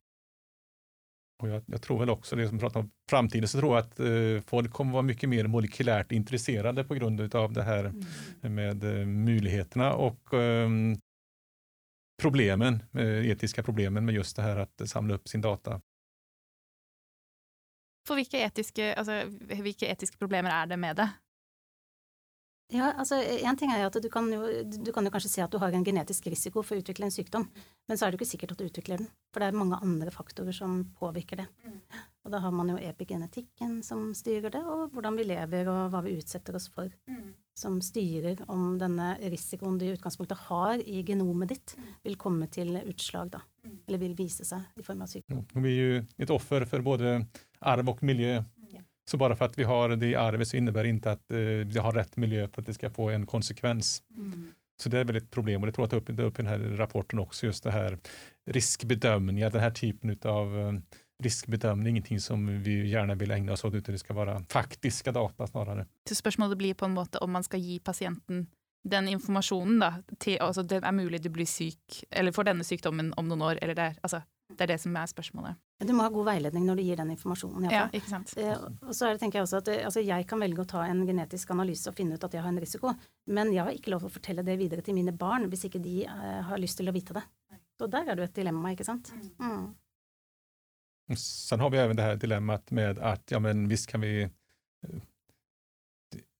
Och 1.42 1.48
jag, 1.48 1.62
jag, 1.66 1.82
tror 1.82 1.98
väl 1.98 2.10
också, 2.10 2.36
det 2.36 2.48
som 2.48 2.58
pratar 2.58 2.80
om 2.80 2.90
framtiden, 3.10 3.48
så 3.48 3.58
tror 3.58 3.76
jag 3.76 3.84
att 3.84 4.00
eh, 4.00 4.40
folk 4.46 4.72
kommer 4.72 4.92
vara 4.92 5.02
mycket 5.02 5.28
mer 5.28 5.46
molekylärt 5.46 6.12
intresserade 6.12 6.84
på 6.84 6.94
grund 6.94 7.34
av 7.34 7.52
det 7.52 7.62
här 7.62 7.84
mm. 7.84 8.54
med 8.54 8.84
eh, 8.84 9.06
möjligheterna 9.06 9.92
och 9.92 10.34
eh, 10.34 10.68
problemen, 12.22 12.82
etiska 13.24 13.62
problemen 13.62 14.04
med 14.04 14.14
just 14.14 14.36
det 14.36 14.42
här 14.42 14.56
att 14.56 14.88
samla 14.88 15.14
upp 15.14 15.28
sin 15.28 15.40
data. 15.40 15.80
För 18.08 18.14
vilka 18.14 18.38
etiska, 18.38 18.94
alltså, 18.94 19.22
vilka 19.40 19.86
etiska 19.86 20.16
problem 20.18 20.46
är 20.46 20.66
det 20.66 20.76
med 20.76 20.96
det? 20.96 21.10
Ja, 22.68 22.90
altså 23.00 23.16
En 23.16 23.56
ting 23.56 23.70
er 23.72 23.86
at 23.86 23.96
du 23.96 24.08
kan, 24.12 24.26
jo, 24.28 24.44
du 24.68 24.90
kan 24.92 25.06
jo 25.06 25.12
kanskje 25.12 25.30
se 25.32 25.44
at 25.44 25.52
du 25.52 25.56
har 25.62 25.72
en 25.72 25.84
genetisk 25.84 26.26
risiko 26.28 26.60
for 26.60 26.76
å 26.76 26.82
utvikle 26.82 27.06
en 27.08 27.14
sykdom, 27.14 27.46
men 27.88 27.96
så 27.96 28.04
er 28.04 28.12
det 28.12 28.18
ikke 28.20 28.28
sikkert 28.28 28.52
at 28.52 28.60
du 28.60 28.66
utvikler 28.66 29.00
den. 29.00 29.08
For 29.32 29.40
det 29.40 29.48
er 29.48 29.56
mange 29.56 29.78
andre 29.80 30.12
faktorer 30.12 30.52
som 30.52 30.82
påvirker 30.98 31.40
det. 31.40 31.46
Mm. 31.64 31.78
Og 32.26 32.34
da 32.34 32.42
har 32.44 32.52
man 32.52 32.68
jo 32.68 32.76
epigenetikken 32.76 33.78
som 33.86 34.10
styrer 34.16 34.52
det, 34.52 34.60
og 34.60 34.92
hvordan 34.92 35.16
vi 35.16 35.24
lever 35.30 35.70
og 35.72 35.94
hva 35.94 36.02
vi 36.04 36.18
utsetter 36.20 36.58
oss 36.60 36.68
for. 36.74 36.92
Mm. 37.08 37.30
Som 37.56 37.80
styrer 37.82 38.44
om 38.52 38.76
denne 38.78 39.14
risikoen 39.32 39.80
du 39.80 39.86
i 39.88 39.94
utgangspunktet 39.94 40.44
har 40.50 40.84
i 40.84 41.00
genomet 41.08 41.54
ditt, 41.54 41.74
mm. 41.78 41.88
vil 42.04 42.20
komme 42.20 42.50
til 42.52 42.76
utslag, 42.82 43.32
da. 43.32 43.40
Eller 43.88 44.04
vil 44.04 44.12
vise 44.18 44.44
seg 44.44 44.76
i 44.76 44.84
form 44.84 45.06
av 45.06 45.08
sykdom. 45.08 45.40
Vi 45.56 45.72
er 45.72 45.80
jo 45.80 46.04
et 46.20 46.36
offer 46.36 46.68
for 46.68 46.84
både 46.84 47.16
arv 47.64 47.96
og 47.96 48.04
miljø 48.04 48.36
så 49.08 49.16
bara 49.16 49.36
för 49.36 49.44
att 49.44 49.58
vi 49.58 49.64
har 49.64 49.88
det 49.88 50.06
i 50.06 50.14
arvet 50.14 50.48
så 50.48 50.56
innebär 50.56 50.82
det 50.82 50.88
inte 50.88 51.10
att 51.10 51.30
eh, 51.30 51.38
vi 51.38 51.78
har 51.78 51.92
rätt 51.92 52.16
miljö 52.16 52.48
för 52.48 52.62
att 52.62 52.66
det 52.66 52.74
ska 52.74 52.90
få 52.90 53.10
en 53.10 53.26
konsekvens. 53.26 54.02
Mm. 54.16 54.52
Så 54.82 54.88
det 54.88 54.98
är 54.98 55.04
väl 55.04 55.16
ett 55.16 55.30
problem 55.30 55.62
och 55.62 55.66
det 55.66 55.72
tror 55.72 55.82
jag 55.82 55.90
tar 55.90 55.96
upp, 55.96 56.20
upp 56.20 56.38
i 56.38 56.42
den 56.42 56.46
här 56.46 56.58
rapporten 56.58 57.18
också, 57.18 57.46
just 57.46 57.64
det 57.64 57.70
här 57.70 57.98
riskbedömningar, 58.50 59.50
den 59.50 59.60
här 59.60 59.70
typen 59.70 60.18
av 60.24 60.58
eh, 60.58 60.72
riskbedömning, 61.22 61.88
ingenting 61.88 62.20
som 62.20 62.62
vi 62.62 62.88
gärna 62.88 63.14
vill 63.14 63.30
ägna 63.30 63.52
oss 63.52 63.64
åt, 63.64 63.74
utan 63.74 63.92
det 63.92 63.98
ska 63.98 64.14
vara 64.14 64.44
faktiska 64.48 65.12
data 65.12 65.46
snarare. 65.46 65.86
Så 66.08 66.14
spørsmålet 66.14 66.58
blir 66.58 66.74
på 66.74 66.84
en 66.84 66.94
måte 66.94 67.18
om 67.18 67.32
man 67.32 67.44
ska 67.44 67.56
ge 67.56 67.78
patienten 67.80 68.46
den 68.88 69.08
informasjonen, 69.08 69.80
da, 69.80 69.92
til, 70.18 70.38
altså 70.40 70.62
det 70.62 70.82
er 70.84 70.94
mulig 70.94 71.22
du 71.22 71.30
blir 71.32 71.46
syk, 71.46 72.04
eller 72.10 72.32
får 72.32 72.50
denne 72.50 72.64
sykdommen 72.64 73.12
om 73.16 73.28
noen 73.28 73.42
år, 73.42 73.58
eller 73.62 73.74
det 73.74 73.84
er, 73.84 73.98
altså, 74.02 74.22
det 74.48 74.64
er 74.64 74.70
det 74.72 74.78
som 74.80 74.94
er 74.96 75.08
spørsmålet. 75.10 75.58
Du 75.84 75.92
må 75.92 76.04
ha 76.06 76.12
god 76.12 76.24
veiledning 76.30 76.64
når 76.66 76.78
du 76.78 76.82
gir 76.86 76.98
den 76.98 77.10
informasjonen. 77.12 77.66
Ja, 77.70 77.84
ikke 77.94 78.08
sant. 78.10 78.32
Eh, 78.40 78.54
og 78.56 78.94
så 78.96 79.10
det, 79.12 79.20
tenker 79.20 79.38
Jeg 79.38 79.48
også 79.48 79.60
at 79.60 79.68
eh, 79.72 79.82
altså 79.84 80.02
jeg 80.02 80.26
kan 80.30 80.40
velge 80.40 80.64
å 80.64 80.68
ta 80.68 80.86
en 80.88 81.02
genetisk 81.06 81.52
analyse 81.52 81.90
og 81.90 81.98
finne 81.98 82.16
ut 82.16 82.24
at 82.24 82.34
jeg 82.34 82.42
har 82.44 82.52
en 82.52 82.60
risiko, 82.62 82.94
men 83.28 83.52
jeg 83.52 83.66
har 83.66 83.76
ikke 83.76 83.92
lov 83.92 84.06
å 84.08 84.12
fortelle 84.12 84.44
det 84.46 84.56
videre 84.60 84.84
til 84.84 84.96
mine 84.96 85.12
barn 85.12 85.50
hvis 85.52 85.66
ikke 85.68 85.82
de 85.84 86.00
uh, 86.08 86.40
har 86.48 86.62
lyst 86.62 86.80
til 86.80 86.88
å 86.88 86.96
vite 86.96 87.16
det. 87.18 87.24
Så 87.78 87.90
der 87.92 88.08
er 88.08 88.16
det 88.16 88.24
jo 88.24 88.30
et 88.30 88.40
dilemma, 88.40 88.72
ikke 88.72 88.88
sant. 88.88 89.12
Mm. 89.12 89.28
mm. 89.50 89.68
Sen 91.16 91.60
har 91.60 91.70
vi 91.70 91.78
även 91.78 91.96
det 91.96 92.02
här 92.02 92.16
dilemmat 92.16 92.70
med 92.70 92.98
att 92.98 93.30
ja, 93.30 93.38
men 93.38 93.68
visst 93.68 93.86
kan 93.86 94.00
vi 94.00 94.28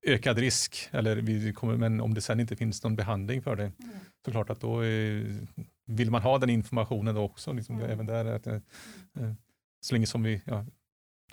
ökad 0.03 0.39
risk, 0.39 0.89
eller 0.91 1.17
vi 1.17 1.53
kommer, 1.53 1.77
men 1.77 2.01
om 2.01 2.15
det 2.15 2.21
sen 2.21 2.41
inte 2.41 2.57
finns 2.57 2.83
någon 2.83 2.97
behandling 2.97 3.43
för 3.43 3.57
det, 3.57 3.63
mm. 3.63 3.97
så 4.25 4.31
klart 4.31 4.51
att 4.51 4.61
då 4.61 4.81
är, 4.81 5.47
vill 5.89 6.11
man 6.11 6.23
ha 6.23 6.39
den 6.39 6.51
informationen 6.51 7.15
då 7.15 7.23
också. 7.23 7.53
Liksom, 7.53 7.77
mm. 7.79 7.91
även 7.91 8.07
där, 8.07 8.25
att, 8.25 8.47
äh, 8.47 8.61
så 9.81 9.95
länge 9.95 10.07
som 10.07 10.23
vi, 10.23 10.43
ja, 10.45 10.67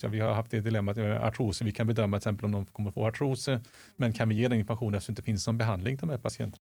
ja, 0.01 0.09
vi 0.09 0.19
har 0.19 0.33
haft 0.33 0.51
det 0.51 0.61
dilemmat 0.61 0.97
med 0.97 1.21
artros, 1.23 1.61
vi 1.61 1.71
kan 1.71 1.87
bedöma 1.87 2.17
till 2.17 2.21
exempel 2.21 2.45
om 2.45 2.51
de 2.51 2.65
kommer 2.65 2.91
få 2.91 3.07
artros, 3.07 3.49
men 3.95 4.13
kan 4.13 4.29
vi 4.29 4.35
ge 4.35 4.47
den 4.47 4.59
informationen 4.59 4.93
eftersom 4.93 5.15
det 5.15 5.19
inte 5.19 5.25
finns 5.25 5.47
någon 5.47 5.57
behandling 5.57 5.97
till 5.97 6.07
de 6.07 6.11
här 6.11 6.19
patienterna? 6.19 6.61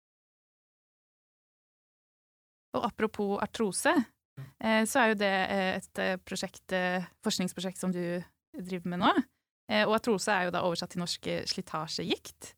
Och 2.77 2.85
apropå 2.85 3.39
artrose, 3.39 4.03
eh, 4.59 4.85
så 4.85 4.99
är 4.99 5.07
ju 5.07 5.13
det 5.13 5.45
ett 5.75 6.25
projekt, 6.25 6.73
forskningsprojekt 7.23 7.77
som 7.77 7.91
du 7.91 8.23
driver 8.57 8.89
med 8.89 8.99
nu. 8.99 9.85
Och 9.85 9.95
artrose 9.95 10.31
är 10.31 10.43
ju 10.43 10.51
då 10.51 10.57
översatt 10.57 10.89
till 10.89 10.99
norska 10.99 11.41
Slitagegikt. 11.45 12.55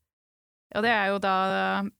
Och 0.75 0.81
det 0.81 0.89
är 0.89 1.11
ju 1.11 1.19
då 1.19 1.91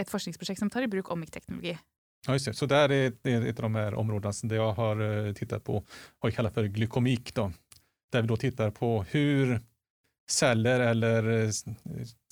ett 0.00 0.10
forskningsprojekt 0.10 0.58
som 0.58 0.70
tar 0.70 0.82
i 0.82 0.88
bruk 0.88 1.10
omikteknologi. 1.10 1.78
Ja, 2.26 2.32
just 2.32 2.46
det. 2.46 2.54
Så 2.54 2.66
där 2.66 2.90
är 2.90 3.26
ett 3.26 3.58
av 3.58 3.62
de 3.62 3.74
här 3.74 3.94
områdena 3.94 4.32
som 4.32 4.48
jag 4.48 4.72
har 4.72 5.26
eh, 5.26 5.32
tittat 5.32 5.64
på, 5.64 5.84
har 6.18 6.30
kallat 6.30 6.54
för 6.54 6.64
glykomik. 6.64 7.34
Då, 7.34 7.52
där 8.12 8.22
vi 8.22 8.28
då 8.28 8.36
tittar 8.36 8.70
på 8.70 9.04
hur 9.10 9.60
celler 10.30 10.80
eller 10.80 11.28
eh, 11.28 11.50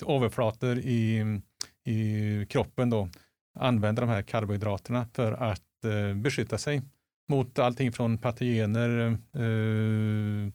överflator 0.07 0.79
eh, 0.79 0.87
i, 0.87 1.41
i 1.85 2.47
kroppen 2.47 2.91
då 2.91 3.09
använder 3.59 4.03
de 4.03 4.09
här 4.09 4.23
karbohydraterna 4.23 5.07
för 5.15 5.33
att 5.33 5.85
eh, 5.85 6.15
sig 6.59 6.83
mot 7.29 7.59
allting 7.59 7.93
från 7.93 8.19
patogener, 8.19 9.19
eh, 9.35 10.53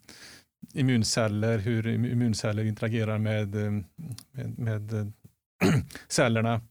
immunceller, 0.74 1.58
hur 1.58 1.88
immunceller 1.88 2.64
interagerar 2.64 3.18
med, 3.18 3.56
med, 3.56 4.60
med 4.60 5.14
cellerna 6.08 6.62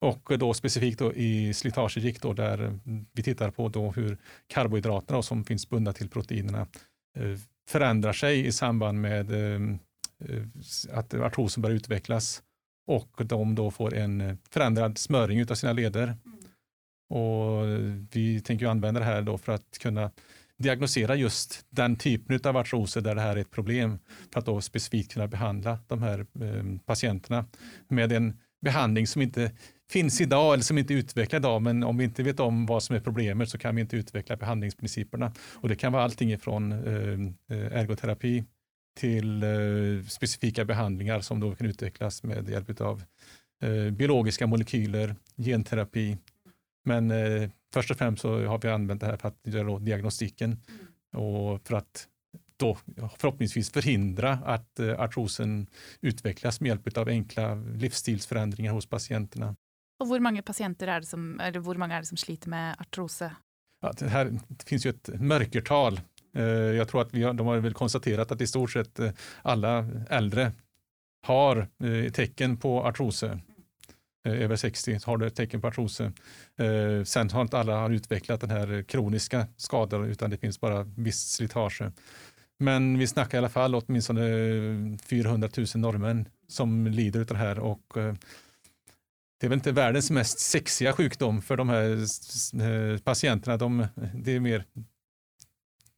och 0.00 0.38
då 0.38 0.54
specifikt 0.54 0.98
då 0.98 1.14
i 1.14 1.54
slitagegikt 1.54 2.22
då 2.22 2.32
där 2.32 2.78
vi 3.12 3.22
tittar 3.22 3.50
på 3.50 3.68
då 3.68 3.90
hur 3.90 4.18
karbohydraterna 4.46 5.22
som 5.22 5.44
finns 5.44 5.68
bundna 5.68 5.92
till 5.92 6.08
proteinerna 6.08 6.66
eh, 7.18 7.38
förändrar 7.68 8.12
sig 8.12 8.46
i 8.46 8.52
samband 8.52 9.00
med 9.00 9.54
eh, 9.54 9.60
att 10.92 11.14
artrosen 11.14 11.62
börjar 11.62 11.76
utvecklas 11.76 12.42
och 12.86 13.26
de 13.26 13.54
då 13.54 13.70
får 13.70 13.94
en 13.94 14.38
förändrad 14.50 14.98
smöring 14.98 15.50
av 15.50 15.54
sina 15.54 15.72
leder. 15.72 16.02
Mm. 16.04 16.38
Och 17.10 17.66
vi 18.12 18.40
tänker 18.40 18.66
använda 18.66 19.00
det 19.00 19.06
här 19.06 19.22
då 19.22 19.38
för 19.38 19.52
att 19.52 19.78
kunna 19.78 20.10
diagnosera 20.58 21.14
just 21.14 21.66
den 21.70 21.96
typen 21.96 22.40
av 22.44 22.56
artroser 22.56 23.00
där 23.00 23.14
det 23.14 23.20
här 23.20 23.36
är 23.36 23.40
ett 23.40 23.50
problem 23.50 23.98
för 24.32 24.40
att 24.40 24.46
då 24.46 24.60
specifikt 24.60 25.12
kunna 25.12 25.26
behandla 25.26 25.78
de 25.86 26.02
här 26.02 26.18
eh, 26.18 26.64
patienterna 26.86 27.44
med 27.88 28.12
en 28.12 28.38
behandling 28.60 29.06
som 29.06 29.22
inte 29.22 29.52
finns 29.90 30.20
idag 30.20 30.54
eller 30.54 30.64
som 30.64 30.78
inte 30.78 30.94
är 30.94 30.98
utvecklade 30.98 31.48
idag. 31.48 31.62
Men 31.62 31.84
om 31.84 31.96
vi 31.96 32.04
inte 32.04 32.22
vet 32.22 32.40
om 32.40 32.66
vad 32.66 32.82
som 32.82 32.96
är 32.96 33.00
problemet 33.00 33.48
så 33.48 33.58
kan 33.58 33.74
vi 33.74 33.80
inte 33.80 33.96
utveckla 33.96 34.36
behandlingsprinciperna. 34.36 35.32
Och 35.54 35.68
det 35.68 35.76
kan 35.76 35.92
vara 35.92 36.04
allting 36.04 36.32
ifrån 36.32 36.72
eh, 36.72 37.56
eh 37.56 37.80
ergoterapi 37.80 38.44
till 38.98 39.42
eh, 39.42 39.48
specifika 40.08 40.64
behandlingar 40.64 41.20
som 41.20 41.40
då 41.40 41.54
kan 41.54 41.66
utvecklas 41.66 42.22
med 42.22 42.48
hjälp 42.48 42.80
av 42.80 43.02
eh, 43.62 43.90
biologiska 43.90 44.46
molekyler, 44.46 45.16
genterapi. 45.36 46.16
Men 46.84 47.10
eh, 47.10 47.50
först 47.74 47.90
och 47.90 47.98
främst 47.98 48.22
så 48.22 48.46
har 48.46 48.58
vi 48.58 48.68
använt 48.68 49.00
det 49.00 49.06
här 49.06 49.16
för 49.16 49.28
att 49.28 49.40
göra 49.42 49.78
diagnostiken 49.78 50.56
och 51.12 51.66
för 51.66 51.74
att 51.74 52.08
då 52.56 52.78
förhoppningsvis 53.18 53.70
förhindra 53.70 54.32
att 54.32 54.78
eh, 54.78 55.00
artrosen 55.00 55.66
utvecklas 56.00 56.60
med 56.60 56.68
hjälp 56.68 56.98
av 56.98 57.08
enkla 57.08 57.54
livsstilsförändringar 57.54 58.72
hos 58.72 58.86
patienterna. 58.86 59.56
Och 59.98 60.08
hur 60.08 60.20
många 60.20 60.42
patienter 60.42 60.88
är 60.88 61.00
det 61.00 61.06
som, 61.06 61.40
eller 61.40 61.60
hur 61.60 61.74
många 61.74 61.94
är 61.96 62.00
det 62.00 62.06
som 62.06 62.16
sliter 62.16 62.48
med 62.48 62.76
artrose? 62.78 63.32
Ja, 63.80 63.92
det, 63.98 64.08
här, 64.08 64.38
det 64.48 64.68
finns 64.68 64.86
ju 64.86 64.90
ett 64.90 65.10
mörkertal. 65.20 66.00
Eh, 66.34 66.44
jag 66.44 66.88
tror 66.88 67.02
att 67.02 67.14
vi 67.14 67.22
har, 67.22 67.32
de 67.32 67.46
har 67.46 67.58
väl 67.58 67.74
konstaterat 67.74 68.32
att 68.32 68.40
i 68.40 68.46
stort 68.46 68.70
sett 68.70 68.98
eh, 68.98 69.10
alla 69.42 69.86
äldre 70.10 70.52
har 71.26 71.68
eh, 71.84 72.12
tecken 72.12 72.56
på 72.56 72.84
artrose. 72.84 73.38
Över 74.24 74.56
60 74.56 74.98
har 75.04 75.18
det 75.18 75.30
tecken 75.30 75.60
på 75.60 75.68
artrose. 75.68 76.12
Sen 77.04 77.30
har 77.30 77.42
inte 77.42 77.58
alla 77.58 77.88
utvecklat 77.88 78.40
den 78.40 78.50
här 78.50 78.82
kroniska 78.82 79.46
skadan 79.56 80.04
utan 80.04 80.30
det 80.30 80.36
finns 80.36 80.60
bara 80.60 80.82
visst 80.82 81.30
slitage. 81.30 81.82
Men 82.58 82.98
vi 82.98 83.06
snackar 83.06 83.38
i 83.38 83.40
alla 83.40 83.48
fall 83.48 83.74
åtminstone 83.74 84.98
400 85.02 85.48
000 85.56 85.66
norrmän 85.74 86.28
som 86.48 86.86
lider 86.86 87.20
av 87.20 87.26
det 87.26 87.36
här 87.36 87.58
och 87.58 87.96
det 89.38 89.46
är 89.46 89.48
väl 89.48 89.56
inte 89.56 89.72
världens 89.72 90.10
mest 90.10 90.40
sexiga 90.40 90.92
sjukdom 90.92 91.42
för 91.42 91.56
de 91.56 91.68
här 91.68 92.04
eh, 92.62 92.98
patienterna. 92.98 93.56
De, 93.56 93.86
det 94.14 94.36
är 94.36 94.40
mer 94.40 94.64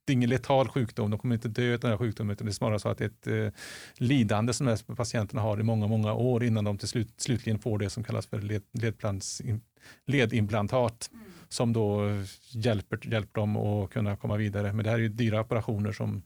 det 0.05 0.13
är 0.13 0.15
ingen 0.15 0.29
letal 0.29 0.67
sjukdom, 0.67 1.11
de 1.11 1.19
kommer 1.19 1.35
inte 1.35 1.47
dö 1.47 1.73
av 1.73 1.79
den 1.79 1.91
här 1.91 1.97
sjukdomen, 1.97 2.33
utan 2.33 2.45
det 2.45 2.51
är 2.51 2.53
snarare 2.53 2.79
så 2.79 2.89
att 2.89 2.97
det 2.97 3.03
är 3.03 3.09
ett 3.09 3.53
eh, 3.53 3.59
lidande 3.97 4.53
som 4.53 4.65
de 4.65 4.71
här 4.71 4.95
patienterna 4.95 5.41
har 5.41 5.59
i 5.59 5.63
många, 5.63 5.87
många 5.87 6.13
år 6.13 6.43
innan 6.43 6.63
de 6.63 6.77
till 6.77 6.87
slut, 6.87 7.13
slutligen 7.17 7.59
får 7.59 7.79
det 7.79 7.89
som 7.89 8.03
kallas 8.03 8.27
för 8.27 8.41
led, 8.41 8.63
ledplans, 8.73 9.41
ledimplantat 10.05 11.09
mm. 11.13 11.25
som 11.49 11.73
då 11.73 12.01
hjälper, 12.49 12.99
hjälper 13.01 13.41
dem 13.41 13.57
att 13.57 13.89
kunna 13.89 14.15
komma 14.15 14.37
vidare. 14.37 14.73
Men 14.73 14.83
det 14.83 14.89
här 14.89 14.97
är 14.97 15.01
ju 15.01 15.09
dyra 15.09 15.41
operationer 15.41 15.91
som 15.91 16.23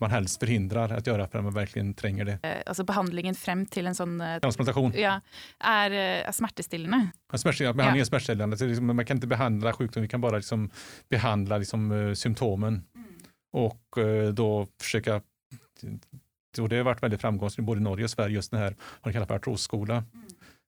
man 0.00 0.10
helst 0.10 0.40
förhindrar 0.40 0.92
att 0.92 1.06
göra 1.06 1.28
för 1.28 1.38
att 1.38 1.44
man 1.44 1.54
verkligen 1.54 1.94
tränger 1.94 2.24
det. 2.24 2.38
Eh, 2.42 2.62
alltså 2.66 2.84
behandlingen 2.84 3.34
frem 3.34 3.66
til 3.66 3.86
en 3.86 3.94
sånn 3.94 4.20
eh, 4.20 4.38
Transplantation. 4.42 4.92
ja, 4.96 5.20
er, 5.60 5.92
eh, 6.26 6.30
smertestillende. 6.32 7.10
Ja, 7.32 7.38
Smärtstillande, 7.38 7.76
behandling 7.76 8.00
är 8.00 8.04
smärtstillande. 8.04 8.56
Så 8.56 8.66
liksom, 8.66 8.86
man 8.96 9.06
kan 9.06 9.16
inte 9.16 9.26
behandla 9.26 9.72
sjukdom, 9.72 10.02
vi 10.02 10.08
kan 10.08 10.20
bara 10.20 10.36
liksom 10.36 10.70
behandla 11.08 11.58
liksom, 11.58 12.14
symptomen 12.16 12.82
och 13.52 13.98
eh, 13.98 14.32
då 14.32 14.66
försöka 14.80 15.22
och 16.60 16.68
det 16.68 16.76
har 16.76 16.84
varit 16.84 17.02
väldigt 17.02 17.20
framgångsrikt 17.20 17.66
både 17.66 17.80
i 17.80 17.82
Norge 17.84 18.04
och 18.04 18.10
Sverige, 18.10 18.34
just 18.34 18.50
den 18.50 18.60
här 18.60 18.76
vad 19.00 19.12
de 19.12 19.12
kallar 19.12 19.26
för 19.26 19.34
artrosskola, 19.34 20.04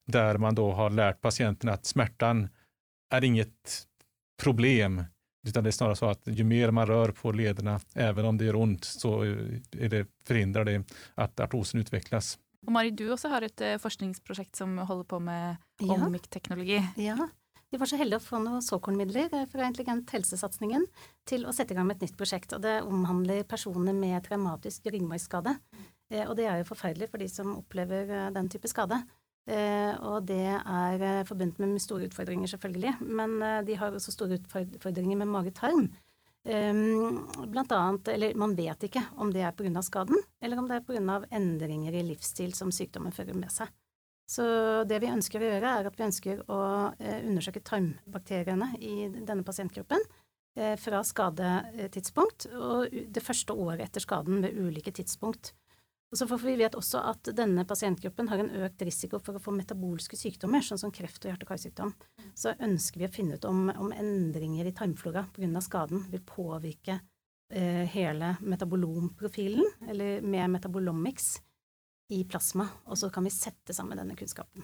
där 0.07 0.37
man 0.37 0.55
då 0.55 0.71
har 0.71 0.89
lärt 0.89 1.21
patienten 1.21 1.69
att 1.69 1.85
smärtan 1.85 2.49
är 3.13 3.23
inget 3.23 3.87
problem, 4.43 5.03
utan 5.47 5.63
det 5.63 5.69
är 5.69 5.71
snarare 5.71 5.95
så 5.95 6.05
att 6.09 6.21
ju 6.25 6.43
mer 6.43 6.71
man 6.71 6.87
rör 6.87 7.11
på 7.11 7.31
lederna, 7.31 7.79
även 7.93 8.25
om 8.25 8.37
det 8.37 8.45
gör 8.45 8.55
ont, 8.55 8.83
så 8.85 9.23
eh, 9.23 9.29
är 9.79 9.89
det, 9.89 10.07
förhindrar 10.27 10.65
det 10.65 10.83
att 11.15 11.39
artrosen 11.39 11.79
utvecklas. 11.79 12.37
Og 12.65 12.71
Mari, 12.71 12.91
du 12.95 13.09
også 13.11 13.27
har 13.29 13.41
et 13.43 13.61
eh, 13.61 13.77
forskningsprosjekt 13.77 14.55
som 14.55 14.77
holder 14.77 15.03
på 15.03 15.19
med 15.19 15.55
Ja. 15.81 15.97
omic-teknologi. 16.05 16.77
Ja, 16.95 17.27
vi 17.71 17.77
var 17.77 17.85
så 17.89 17.97
heldige 17.99 18.19
å 18.21 18.23
få 18.23 18.39
noen 18.39 18.61
såkornmidler 18.61 19.47
fra 19.51 19.65
Intelligent 19.67 20.09
helsesatsingen 20.13 20.85
til 21.27 21.43
å 21.45 21.51
sette 21.51 21.73
i 21.73 21.75
gang 21.75 21.87
med 21.87 21.95
et 21.97 22.01
nytt 22.07 22.17
prosjekt. 22.17 22.53
og 22.53 22.61
Det 22.61 22.81
omhandler 22.83 23.43
personer 23.43 23.93
med 23.93 24.23
traumatisk 24.23 24.85
ryggmargskade. 24.85 25.57
Eh, 26.11 26.23
Og 26.29 26.37
det 26.37 26.45
er 26.45 26.57
jo 26.61 26.69
forferdelig 26.71 27.09
for 27.11 27.17
de 27.17 27.27
som 27.27 27.57
opplever 27.57 28.09
eh, 28.09 28.29
den 28.31 28.47
type 28.49 28.67
skade. 28.71 29.01
Eh, 29.49 29.93
Og 29.99 30.23
det 30.25 30.39
er 30.55 31.01
eh, 31.03 31.25
forbundet 31.27 31.59
med 31.59 31.81
store 31.81 32.07
utfordringer, 32.07 32.47
selvfølgelig. 32.47 32.95
Men 33.01 33.41
eh, 33.41 33.61
de 33.67 33.75
har 33.75 33.91
også 33.91 34.11
store 34.11 34.39
utfordringer 34.39 35.17
med 35.19 35.27
mage-tarm. 35.27 35.89
Ehm, 36.45 37.23
blant 37.47 37.71
annet, 37.71 38.07
eller 38.07 38.35
man 38.35 38.55
vet 38.55 38.83
ikke 38.83 39.03
om 39.15 39.31
det 39.31 39.45
er 39.47 39.53
pga. 39.55 39.81
skaden, 39.81 40.19
eller 40.41 40.59
om 40.59 40.67
det 40.67 40.75
er 40.75 40.81
pga. 40.81 41.25
endringer 41.31 41.93
i 41.93 42.03
livsstil 42.03 42.53
som 42.53 42.71
sykdommen 42.71 43.13
fører 43.15 43.33
med 43.33 43.51
seg. 43.51 43.67
Så 44.27 44.43
det 44.87 44.99
vi 44.99 45.11
ønsker 45.11 45.39
å 45.39 45.47
gjøre, 45.47 45.71
er 45.79 45.87
at 45.87 45.97
vi 45.97 46.03
ønsker 46.03 46.43
å 46.51 46.59
eh, 46.99 47.23
undersøke 47.27 47.63
tarmbakteriene 47.63 48.73
i 48.79 49.07
denne 49.23 49.43
pasientgruppen 49.43 49.99
eh, 50.57 50.75
fra 50.79 51.03
skadetidspunkt 51.03 52.47
og 52.51 52.91
det 52.91 53.23
første 53.23 53.53
året 53.53 53.87
etter 53.87 54.03
skaden 54.03 54.41
ved 54.43 54.55
ulike 54.57 54.91
tidspunkt. 54.91 55.53
Och 56.13 56.17
så 56.17 56.27
får 56.27 56.37
vi 56.37 56.55
vet 56.55 56.75
också 56.75 56.97
att 56.97 57.23
denna 57.33 57.65
patientgruppen 57.65 58.29
har 58.29 58.37
en 58.37 58.49
ökad 58.49 58.85
risk 58.85 59.09
för 59.09 59.35
att 59.35 59.43
få 59.43 59.51
metaboliska 59.51 60.17
sjukdomar, 60.17 60.61
sånn 60.61 60.77
som 60.77 60.91
kreft 60.91 61.25
hjärt 61.25 61.41
och 61.41 61.47
karlsjukdom. 61.47 61.93
Så 62.35 62.53
önskar 62.59 62.99
vi 62.99 63.05
att 63.05 63.15
finna 63.15 63.33
ut 63.33 63.45
om, 63.45 63.71
om 63.77 63.91
ändringar 63.91 64.65
i 64.65 64.71
tarmflora 64.71 65.25
av 65.55 65.61
skadan 65.61 66.05
vill 66.11 66.21
påverka 66.21 66.99
eh, 67.53 67.89
hela 67.89 68.35
metabolomprofilen, 68.41 69.65
eller 69.89 70.21
med 70.21 70.49
metabolomics, 70.49 71.41
i 72.09 72.23
plasma, 72.23 72.67
Och 72.83 72.97
så 72.97 73.09
kan 73.09 73.23
vi 73.23 73.29
sette 73.29 73.73
sammen 73.73 73.97
denne 73.97 74.15
kunnskapen. 74.15 74.63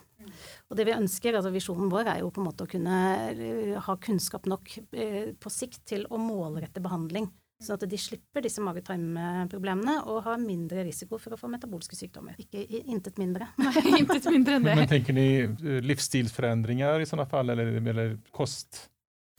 Och 0.67 0.75
det 0.75 0.83
vi 0.83 0.91
önskar, 0.91 1.33
alltså 1.33 1.49
visionen 1.49 1.89
vår, 1.89 2.05
är 2.05 2.17
ju 2.17 2.31
på 2.31 2.41
en 2.41 2.45
måte 2.45 2.63
att 2.63 2.69
kunna 2.69 3.29
eh, 3.31 3.81
ha 3.81 3.97
kunskap 3.97 4.45
nog 4.45 4.87
eh, 4.91 5.33
på 5.33 5.49
sikt 5.49 5.85
till 5.85 6.07
att 6.09 6.19
målrätta 6.19 6.79
behandling, 6.79 7.31
sånn 7.59 7.75
at 7.75 7.87
de 7.91 7.99
slipper 7.99 8.43
disse 8.45 8.63
mage-tarm-problemene 8.63 9.97
og 10.09 10.21
har 10.27 10.39
mindre 10.41 10.85
risiko 10.87 11.19
for 11.19 11.35
å 11.35 11.39
få 11.39 11.49
metabolske 11.51 11.97
sykdommer. 11.97 12.37
Ikke 12.39 12.63
intet 12.79 13.19
mindre. 13.19 13.49
Intet 13.99 14.29
mindre 14.31 14.59
enn 14.59 14.67
det. 14.67 14.77
Men 14.79 14.87
tänker 14.91 15.17
ni 15.17 15.27
eh, 15.43 15.81
livsstilsförändringar 15.83 17.03
i 17.03 17.09
sådana 17.09 17.27
fall 17.29 17.51
eller, 17.51 17.75
eller 17.81 18.15
kost? 18.31 18.87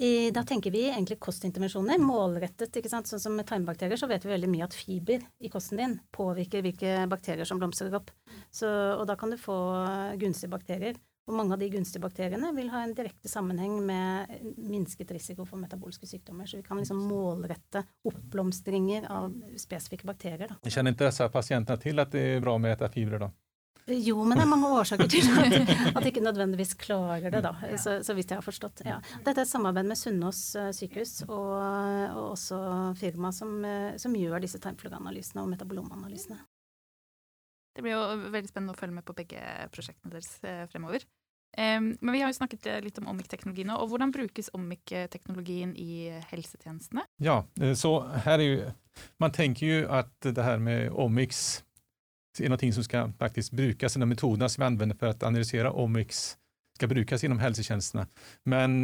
I, 0.00 0.30
da 0.33 0.40
tenker 0.48 0.72
vi 0.72 0.87
egentlig 0.88 1.18
kostintervensjoner, 1.20 2.00
målrettet. 2.00 2.72
ikke 2.76 2.88
sant? 2.88 3.09
Sånn 3.09 3.20
som 3.20 3.35
med 3.37 3.44
tarmbakterier 3.48 4.00
så 4.00 4.09
vet 4.09 4.24
vi 4.24 4.33
veldig 4.33 4.48
mye 4.48 4.64
at 4.64 4.76
fiber 4.76 5.26
i 5.44 5.50
kosten 5.52 5.80
din 5.80 5.98
påvirker 6.16 6.64
hvilke 6.64 6.94
bakterier 7.11 7.48
som 7.48 7.61
blomstrer 7.61 7.92
opp. 7.98 8.09
Så, 8.48 8.68
og 8.68 9.04
da 9.11 9.18
kan 9.20 9.33
du 9.33 9.37
få 9.40 9.59
gunstige 10.20 10.52
bakterier. 10.54 10.96
Og 11.31 11.37
mange 11.38 11.55
av 11.55 11.61
de 11.62 11.69
gunstige 11.71 12.03
bakteriene 12.03 12.51
vil 12.57 12.73
ha 12.73 12.83
en 12.83 12.95
direkte 12.97 13.31
sammenheng 13.31 13.77
med 13.87 14.33
minsket 14.59 15.12
risiko 15.14 15.47
for 15.47 15.62
metabolske 15.62 16.09
sykdommer. 16.11 16.49
Så 16.51 16.59
vi 16.59 16.64
kan 16.66 16.81
liksom 16.81 16.99
målrette 17.07 17.85
oppblomstringer 18.11 19.07
av 19.14 19.37
spesifikke 19.61 20.09
bakterier. 20.11 20.51
Da. 20.51 20.71
Känner 20.71 20.90
inte 20.90 21.05
dessa 21.05 21.29
patienterna 21.29 21.77
till 21.77 21.99
att 21.99 22.12
det 22.12 22.21
är 22.21 22.40
bra 22.40 22.59
med 22.59 22.73
att 22.73 22.81
äta 22.81 22.93
fibrer 22.93 23.19
då? 23.19 23.31
Jo, 23.90 24.21
men 24.25 24.38
det 24.38 24.45
er 24.45 24.51
mange 24.51 24.69
årsaker 24.77 25.09
til 25.11 25.27
at, 25.40 25.71
at 25.97 26.03
de 26.03 26.11
ikke 26.11 26.23
nødvendigvis 26.23 26.77
klarer 26.79 27.33
det, 27.33 27.40
da. 27.43 27.55
Så, 27.81 27.97
så 28.07 28.14
vidt 28.14 28.31
jeg 28.31 28.38
har 28.38 28.45
forstått. 28.45 28.83
Ja. 28.87 28.99
Dette 29.25 29.40
er 29.40 29.47
et 29.47 29.51
samarbeid 29.51 29.88
med 29.88 29.99
Sunnaas 29.99 30.43
eh, 30.59 30.71
sykehus 30.77 31.25
og, 31.27 31.57
og 31.57 32.25
også 32.29 32.61
firma 33.01 33.33
som, 33.35 33.57
eh, 33.66 33.97
som 33.99 34.14
gjør 34.14 34.43
disse 34.45 34.61
tarmfloraanalysene 34.62 35.43
og 35.43 35.51
metabolomanalysene. 35.55 36.38
Det 37.75 37.87
blir 37.87 37.97
jo 37.97 38.31
veldig 38.35 38.51
spennende 38.51 38.77
å 38.77 38.79
følge 38.79 38.99
med 38.99 39.07
på 39.09 39.16
begge 39.16 39.43
prosjektene 39.75 40.14
deres 40.14 40.31
eh, 40.45 40.66
fremover. 40.71 41.07
Ehm, 41.57 41.97
men 42.01 42.13
vi 42.13 42.21
har 42.21 42.29
jo 42.29 42.35
snakket 42.35 42.67
eh, 42.67 42.75
lite 42.75 42.85
litt 42.85 42.99
om 42.99 43.09
omic-teknologi 43.09 43.65
nå, 43.67 43.77
og 43.77 43.91
hvordan 43.91 44.13
brukes 44.15 44.51
omic-teknologien 44.55 45.75
i 45.77 46.09
eh, 46.09 46.25
helsetjenestene? 46.31 47.05
Ja, 47.17 47.45
eh, 47.61 47.75
så 47.75 48.07
här 48.07 48.39
är 48.39 48.43
ju, 48.43 48.71
man 49.19 49.33
tänker 49.33 49.67
ju 49.67 49.89
att 49.89 50.21
det 50.21 50.43
här 50.43 50.59
med 50.59 50.91
omics 50.91 51.65
är 52.39 52.45
någonting 52.45 52.73
som 52.73 52.85
ska 52.85 53.13
faktiskt 53.19 53.53
brukas, 53.53 53.95
de 53.95 54.09
metoderna 54.09 54.49
som 54.49 54.63
vi 54.63 54.67
använder 54.67 54.97
för 54.97 55.07
att 55.07 55.23
analysera 55.23 55.73
omics 55.73 56.37
ska 56.77 56.87
brukas 56.87 57.25
inom 57.25 57.39
hälsotjänsterna. 57.39 58.07
Men 58.45 58.83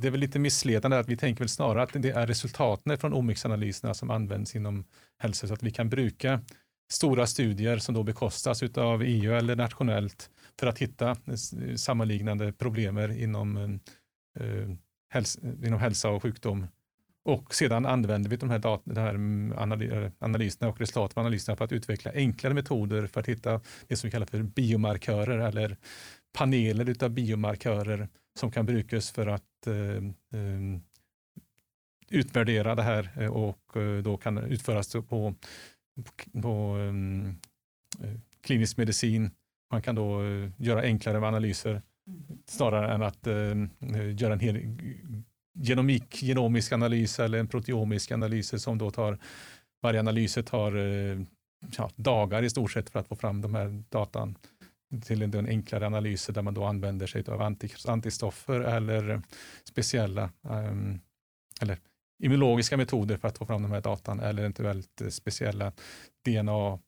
det 0.00 0.06
är 0.06 0.10
väl 0.10 0.20
lite 0.20 0.38
missledande 0.38 0.96
att 0.96 1.08
vi 1.08 1.16
tänker 1.16 1.40
väl 1.40 1.48
snarare 1.48 1.82
att 1.82 1.90
det 1.92 2.10
är 2.10 2.26
resultaten 2.26 2.98
från 2.98 3.14
omics-analyserna 3.14 3.94
som 3.94 4.10
används 4.10 4.56
inom 4.56 4.84
hälsa 5.18 5.46
så 5.46 5.54
att 5.54 5.62
vi 5.62 5.70
kan 5.70 5.88
bruka 5.88 6.40
stora 6.92 7.26
studier 7.26 7.78
som 7.78 7.94
då 7.94 8.02
bekostas 8.02 8.62
av 8.62 9.02
EU 9.02 9.32
eller 9.32 9.56
nationellt 9.56 10.30
för 10.60 10.66
att 10.66 10.78
hitta 10.78 11.10
eh, 11.10 11.68
eh, 11.68 11.74
sammanliggande 11.76 12.52
problemer 12.52 13.22
inom, 13.22 13.56
eh, 13.56 14.46
eh 14.46 14.68
hälsa, 15.10 15.40
inom 15.64 15.80
hälsa 15.80 16.08
och 16.08 16.22
sjukdom. 16.22 16.66
Och 17.24 17.54
sedan 17.54 17.86
använder 17.86 18.30
vi 18.30 18.36
de 18.36 18.50
här, 18.50 18.58
dat- 18.58 18.82
de 18.84 19.00
här 19.00 19.14
mm, 19.14 19.58
analyserna 20.18 20.70
och 20.70 20.80
resultaten 20.80 21.20
av 21.20 21.26
analyserna 21.26 21.56
för 21.56 21.64
att 21.64 21.72
utveckla 21.72 22.12
enklare 22.14 22.54
metoder 22.54 23.06
för 23.06 23.20
att 23.20 23.28
hitta 23.28 23.60
det 23.86 23.96
som 23.96 24.08
vi 24.08 24.10
kallar 24.10 24.26
för 24.26 24.42
biomarkörer 24.42 25.38
eller 25.38 25.76
paneler 26.32 26.88
utav 26.88 27.10
biomarkörer 27.10 28.08
som 28.38 28.50
kan 28.50 28.66
brukas 28.66 29.10
för 29.10 29.26
att 29.26 29.66
eh, 29.66 29.96
eh, 30.40 30.80
utvärdera 32.10 32.74
det 32.74 32.82
här 32.82 33.28
och 33.30 33.76
eh, 33.76 34.02
då 34.02 34.16
kan 34.16 34.38
utföras 34.38 34.92
på, 34.92 35.34
på 36.42 36.76
um, 36.76 37.26
eh, 38.02 38.14
klinisk 38.40 38.76
medicin. 38.76 39.30
Man 39.72 39.82
kan 39.82 39.94
då 39.94 40.22
eh, 40.22 40.50
göra 40.56 40.82
enklare 40.82 41.28
analyser 41.28 41.82
snarare 42.46 42.94
än 42.94 43.02
att 43.02 43.26
eh, 43.26 44.14
göra 44.20 44.32
en 44.32 44.40
hel 44.40 44.78
genomik, 45.54 46.14
genomisk 46.14 46.72
analys 46.72 47.20
eller 47.20 47.38
en 47.38 47.48
proteomisk 47.48 48.12
analys 48.12 48.62
som 48.62 48.78
då 48.78 48.90
tar, 48.90 49.18
varje 49.82 50.00
analys 50.00 50.38
tar 50.46 50.76
eh, 50.76 51.20
ja, 51.76 51.90
dagar 51.96 52.42
i 52.42 52.50
stort 52.50 52.72
sett 52.72 52.90
för 52.90 53.00
att 53.00 53.08
få 53.08 53.16
fram 53.16 53.40
de 53.40 53.54
här 53.54 53.82
datan 53.88 54.38
till 55.04 55.22
en, 55.22 55.34
en 55.34 55.46
enklare 55.46 55.86
analys 55.86 56.26
där 56.26 56.42
man 56.42 56.54
då 56.54 56.64
använder 56.64 57.06
sig 57.06 57.24
av 57.28 57.42
anti, 57.42 57.68
antistoffer 57.86 58.60
eller 58.60 59.22
speciella 59.64 60.30
ehm, 60.50 61.00
eller 61.60 61.78
immunologiska 62.22 62.76
metoder 62.76 63.16
för 63.16 63.28
att 63.28 63.38
få 63.38 63.46
fram 63.46 63.62
de 63.62 63.72
här 63.72 63.80
datan 63.80 64.20
eller 64.20 64.42
eventuellt 64.42 65.02
speciella 65.10 65.72
DNA 66.24 66.78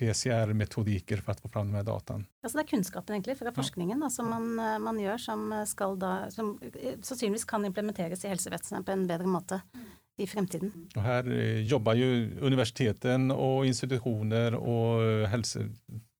PCR-metodiker 0.00 1.16
för 1.16 1.32
att 1.32 1.40
få 1.40 1.48
fram 1.48 1.66
de 1.66 1.76
här 1.76 1.84
datan. 1.84 2.26
Altså 2.42 2.58
det 2.58 2.64
er 2.64 2.70
kunnskapen 2.72 3.14
egentlig 3.14 3.36
fra 3.38 3.52
forskningen 3.52 4.00
da, 4.00 4.10
som 4.10 4.30
man, 4.32 4.50
eh, 4.58 4.78
man 4.80 5.00
gjør, 5.00 5.18
som 5.20 5.46
skal 5.68 5.98
da 6.00 6.14
som 6.32 6.56
eh, 6.72 6.96
sannsynligvis 7.02 7.44
kan 7.44 7.64
implementeres 7.68 8.24
i 8.24 8.32
helsevesenet 8.32 8.86
på 8.86 8.96
en 8.96 9.06
bedre 9.06 9.28
måte 9.28 9.60
i 10.20 10.26
fremtiden. 10.26 10.88
Och 10.96 11.02
här 11.02 11.32
eh, 11.32 11.60
jobbar 11.60 11.94
ju 11.94 12.38
universiteten 12.40 13.30
och 13.30 13.66
institutioner 13.66 14.54
och 14.54 15.02
eh, 15.02 15.28
hälso 15.28 15.60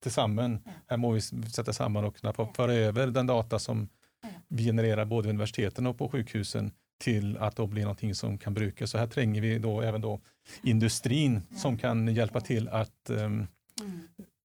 tillsammans. 0.03 0.61
Här 0.87 0.97
må 0.97 1.12
vi 1.12 1.21
sätta 1.21 1.73
samman 1.73 2.05
och 2.05 2.16
kunna 2.16 2.33
föra 2.33 2.75
över 2.75 3.07
den 3.07 3.27
data 3.27 3.59
som 3.59 3.88
vi 4.49 4.64
genererar 4.64 5.05
både 5.05 5.27
vid 5.27 5.35
universiteten 5.35 5.87
och 5.87 5.99
på 5.99 6.09
sjukhusen 6.09 6.73
till 7.01 7.37
att 7.37 7.57
då 7.57 7.66
bli 7.66 7.83
någonting 7.83 8.14
som 8.14 8.38
kan 8.38 8.55
brukas. 8.55 8.90
Så 8.90 8.99
här 8.99 9.07
tränger 9.07 9.40
vi 9.40 9.59
då 9.59 9.81
även 9.81 10.01
då 10.01 10.21
industrin 10.62 11.43
som 11.57 11.79
kan 11.79 12.14
hjälpa 12.14 12.40
till 12.40 12.69
att 12.69 13.11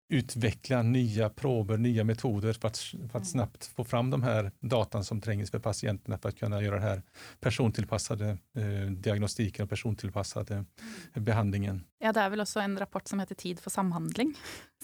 utveckla 0.10 0.82
nya 0.82 1.30
prover, 1.30 1.78
nya 1.78 2.04
metoder 2.04 2.54
för 2.54 2.68
att, 2.68 2.78
för 3.12 3.20
att 3.20 3.28
snabbt 3.28 3.66
få 3.66 3.84
fram 3.84 4.10
de 4.10 4.24
här 4.24 4.52
datan 4.60 5.04
som 5.04 5.22
trängs 5.22 5.52
för 5.52 5.60
patienterna 5.60 6.18
för 6.18 6.30
att 6.30 6.40
kunna 6.40 6.62
göra 6.62 6.76
den 6.76 6.84
här 6.84 7.02
persontillpassade 7.40 8.38
eh, 8.58 8.92
diagnostiken 8.92 9.64
och 9.64 9.70
persontillpassade 9.70 10.66
behandlingen. 11.14 11.84
Ja, 12.06 12.12
det 12.14 12.22
er 12.22 12.30
vel 12.30 12.44
også 12.44 12.62
en 12.62 12.76
rapport 12.78 13.08
som 13.10 13.18
heter 13.24 13.34
Tid 13.40 13.58
for 13.64 13.74
samhandling. 13.74 14.36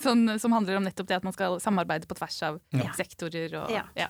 Sånn, 0.02 0.26
som 0.42 0.56
handler 0.56 0.80
om 0.80 0.88
nettopp 0.88 1.08
det 1.12 1.20
at 1.20 1.24
man 1.28 1.36
skal 1.36 1.60
samarbeide 1.62 2.08
på 2.10 2.18
tvers 2.18 2.40
av 2.48 2.58
Ja. 2.74 2.90
sektorer. 2.98 3.54
Og, 3.62 3.70
Ja. 3.76 3.84
ja. 3.96 4.08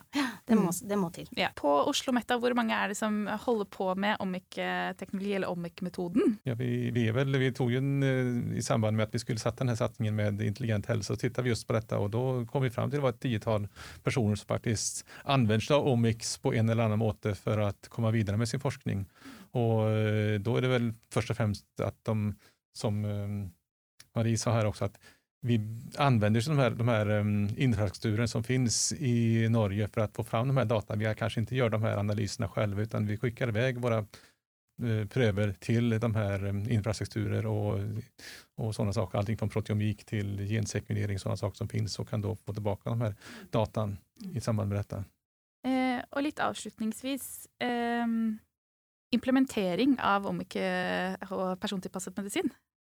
Det 0.48 0.56
må, 0.58 0.72
Mm. 0.72 0.88
det 0.90 0.98
må 0.98 1.10
til. 1.14 1.28
Ja. 1.38 1.50
På 1.56 1.70
Oslo 1.88 2.14
Meta, 2.16 2.38
hvor 2.40 2.54
mange 2.56 2.72
er 2.74 2.88
det 2.90 2.98
som 2.98 3.26
holder 3.28 3.66
på 3.72 3.92
med 3.96 4.18
OMIC-teknologi, 4.20 5.34
eller 5.36 5.50
OMIC-metoden? 5.52 6.38
Ja, 6.44 6.56
vi, 6.56 6.92
vi, 6.92 7.08
är 7.08 7.14
väl, 7.14 7.36
vi 7.38 7.52
tog 7.52 7.72
ju 7.72 7.78
en, 7.78 8.04
eh, 8.04 8.58
i 8.58 8.62
samband 8.62 8.98
med 8.98 9.04
att 9.04 9.14
vi 9.16 9.20
skulle 9.20 9.40
sätta 9.40 9.58
den 9.58 9.70
här 9.70 9.76
satsningen 9.76 10.16
med 10.16 10.42
intelligent 10.42 10.86
hälsa, 10.86 11.14
så 11.14 11.18
tittade 11.20 11.44
vi 11.44 11.50
just 11.50 11.68
på 11.68 11.74
detta 11.74 11.98
och 11.98 12.10
då 12.10 12.46
kom 12.46 12.64
vi 12.64 12.70
fram 12.70 12.90
till 12.90 12.98
att 13.00 13.02
det 13.02 13.04
var 13.04 13.10
ett 13.10 13.20
tiotal 13.20 13.68
personer 14.04 14.36
som 14.36 14.46
faktiskt 14.48 15.06
använder 15.24 15.60
sig 15.60 15.76
av 15.76 15.88
Omics 15.88 16.38
på 16.38 16.54
en 16.54 16.70
eller 16.70 16.84
annan 16.84 17.00
måte 17.00 17.36
för 17.36 17.58
att 17.60 17.88
komma 17.90 18.12
vidare 18.12 18.38
med 18.38 18.50
sin 18.50 18.60
forskning. 18.60 19.06
Och 19.52 19.90
eh, 19.90 20.40
då 20.40 20.58
är 20.58 20.62
det 20.62 20.68
väl 20.68 20.94
först 21.14 21.30
och 21.30 21.38
främst 21.38 21.66
att 21.84 21.96
de, 22.04 22.36
som 22.74 23.06
ehm, 23.06 23.52
Marie 24.16 24.38
sa 24.38 24.52
här 24.52 24.66
också, 24.66 24.86
att 24.86 25.00
vi 25.42 25.62
använder 25.98 26.40
oss 26.40 26.50
av 26.50 26.56
de 26.56 26.62
här, 26.62 26.70
de 26.70 26.88
här 26.88 27.10
um, 27.10 27.50
infrastrukturen 27.58 28.28
som 28.28 28.44
finns 28.44 28.94
i 28.94 29.50
Norge 29.50 29.88
för 29.88 30.02
att 30.02 30.16
få 30.16 30.24
fram 30.24 30.48
de 30.48 30.58
här 30.58 30.66
data. 30.66 30.96
Vi 30.96 31.16
kanske 31.18 31.40
inte 31.40 31.56
gör 31.56 31.70
de 31.70 31.84
här 31.84 31.98
analyserna 31.98 32.48
själva 32.48 32.82
utan 32.82 33.08
vi 33.08 33.18
skickar 33.18 33.48
iväg 33.48 33.78
våra 33.78 33.98
eh, 33.98 35.08
pröver 35.10 35.56
till 35.60 36.00
de 36.00 36.16
här 36.16 36.46
um, 36.46 36.70
infrastrukturer 36.70 37.46
och, 37.46 37.80
och 38.58 38.76
sådana 38.76 38.94
saker. 38.94 39.18
Allting 39.18 39.38
från 39.38 39.50
proteomik 39.50 40.06
till 40.06 40.48
gensekvenering, 40.48 41.20
sådana 41.20 41.38
saker 41.38 41.58
som 41.58 41.70
finns 41.70 42.00
och 42.00 42.10
kan 42.10 42.22
då 42.22 42.36
få 42.36 42.54
tillbaka 42.54 42.90
de 42.90 43.02
här 43.02 43.16
datan 43.50 43.98
i 44.34 44.42
samband 44.42 44.70
med 44.70 44.78
detta. 44.78 45.04
Eh, 45.68 46.04
och 46.10 46.22
lite 46.22 46.46
avslutningsvis 46.46 47.48
eh, 47.60 48.08
Implementering 49.12 49.98
av 50.00 50.28
OMIC 50.30 50.56
og 51.30 51.58
persontilpasset 51.60 52.16
medisin. 52.16 52.52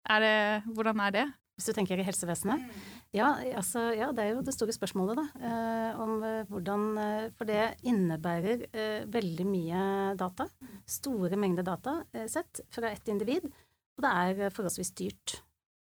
Er 0.10 0.22
det, 0.24 0.36
hvordan 0.76 1.02
er 1.04 1.12
det? 1.16 1.26
Hvis 1.56 1.70
du 1.70 1.78
tenker 1.78 2.00
i 2.00 2.04
helsevesenet? 2.04 2.64
Ja, 3.16 3.30
altså, 3.56 3.88
ja, 3.96 4.10
det 4.12 4.26
er 4.26 4.34
jo 4.34 4.42
det 4.44 4.54
store 4.58 4.74
spørsmålet, 4.76 5.22
da. 5.22 5.26
Eh, 5.40 6.02
om 6.04 6.18
eh, 6.28 6.42
hvordan 6.52 6.84
eh, 7.00 7.28
For 7.38 7.48
det 7.48 7.78
innebærer 7.88 8.66
eh, 8.76 9.06
veldig 9.08 9.46
mye 9.48 9.84
data. 10.20 10.50
Store 10.84 11.40
mengder 11.40 11.64
data 11.64 12.02
eh, 12.12 12.28
sett 12.32 12.60
fra 12.76 12.92
ett 12.92 13.08
individ. 13.08 13.48
Og 13.96 14.04
det 14.04 14.12
er 14.12 14.44
eh, 14.44 14.52
forholdsvis 14.52 14.92
dyrt. 15.00 15.38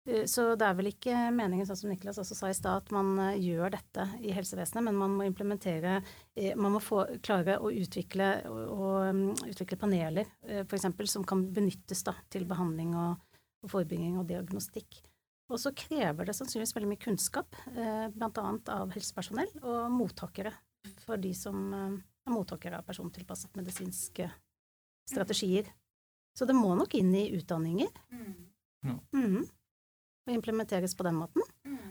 Eh, 0.08 0.26
Så 0.26 0.56
det 0.58 0.66
er 0.66 0.74
vel 0.78 0.90
ikke 0.92 1.16
meningen, 1.36 1.66
sånn 1.68 1.78
som 1.78 1.92
Niklas 1.92 2.18
også 2.22 2.36
sa 2.38 2.50
i 2.50 2.58
stad, 2.58 2.82
at 2.84 2.92
man 2.96 3.14
eh, 3.20 3.38
gjør 3.42 3.74
dette 3.76 4.08
i 4.22 4.34
helsevesenet, 4.34 4.84
men 4.88 4.98
man 4.98 5.14
må 5.18 5.28
implementere 5.28 6.00
eh, 6.36 6.56
Man 6.58 6.74
må 6.76 6.82
få, 6.82 7.04
klare 7.22 7.60
å 7.62 7.70
utvikle, 7.72 8.32
og, 8.50 8.62
og, 8.74 8.98
um, 9.12 9.22
utvikle 9.50 9.78
paneler, 9.78 10.30
for 10.66 10.78
eksempel, 10.78 11.08
som 11.08 11.26
kan 11.28 11.44
benyttes 11.54 12.04
da, 12.08 12.16
til 12.34 12.46
behandling 12.50 12.96
og, 12.98 13.40
og 13.62 13.74
forebygging 13.74 14.18
og 14.20 14.28
diagnostikk. 14.30 15.04
Og 15.52 15.60
så 15.60 15.74
krever 15.76 16.26
det 16.26 16.36
sannsynligvis 16.38 16.74
veldig 16.78 16.90
mye 16.94 17.02
kunnskap, 17.02 17.58
bl.a. 17.76 18.44
av 18.72 18.94
helsepersonell 18.96 19.50
og 19.60 19.90
mottakere, 19.92 20.54
for 21.04 21.20
de 21.20 21.34
som 21.36 21.74
er 21.76 22.32
mottakere 22.32 22.80
av 22.80 22.86
persontilpasset 22.88 23.60
medisinske 23.60 24.30
strategier. 25.12 25.68
Så 26.40 26.48
det 26.48 26.56
må 26.56 26.72
nok 26.80 26.96
inn 26.96 27.12
i 27.20 27.26
utdanninger. 27.36 27.92
Ja. 28.88 28.96
Mhm. 29.12 29.44
Og 30.28 30.34
implementeres 30.36 30.94
på 30.96 31.04
den 31.04 31.16
måten. 31.18 31.42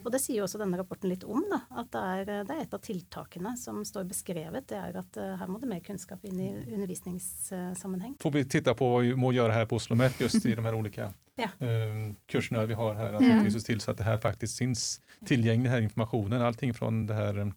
Og 0.04 0.12
det 0.14 0.20
sier 0.22 0.38
jo 0.38 0.44
også 0.46 0.58
denne 0.60 0.78
rapporten 0.78 1.10
litt 1.10 1.24
om, 1.26 1.42
da, 1.50 1.58
at 1.82 1.88
det 1.92 2.00
er, 2.00 2.44
det 2.46 2.54
er 2.54 2.60
et 2.62 2.74
av 2.76 2.80
tiltakene 2.84 3.56
som 3.58 3.80
står 3.84 4.04
beskrevet. 4.08 4.68
Det 4.70 4.78
er 4.78 4.96
at 5.00 5.16
eh, 5.18 5.32
her 5.40 5.50
må 5.50 5.58
det 5.60 5.68
mer 5.68 5.82
kunnskap 5.84 6.22
inn 6.24 6.38
i 6.40 6.50
undervisningssammenheng. 6.76 8.14
Får 8.22 8.30
vi 8.30 8.44
titta 8.44 8.74
på 8.74 8.88
vad 8.92 9.02
vi 9.02 9.14
må 9.16 9.32
göra 9.32 9.52
här 9.52 9.66
på 9.66 9.76
Oslomet 9.76 10.20
just 10.20 10.46
i 10.46 10.54
de 10.54 10.64
här 10.64 10.74
olika 10.74 11.12
Ja. 11.36 11.44
eh, 11.66 12.14
kurserna 12.26 12.64
vi 12.66 12.74
har 12.74 12.94
här. 12.94 13.12
Att 13.12 13.20
Mm. 13.22 13.44
vi 13.44 13.50
ser 13.50 13.60
till 13.60 13.80
så 13.80 13.90
att 13.90 13.98
det 13.98 14.04
här 14.04 14.18
faktiskt 14.18 14.58
finns 14.58 15.00
tillgänglig 15.26 15.64
den 15.64 15.72
här 15.72 15.80
informationen. 15.82 16.42
Allting 16.42 16.74
från 16.74 17.06
det 17.06 17.14
här 17.14 17.38
eh, 17.38 17.48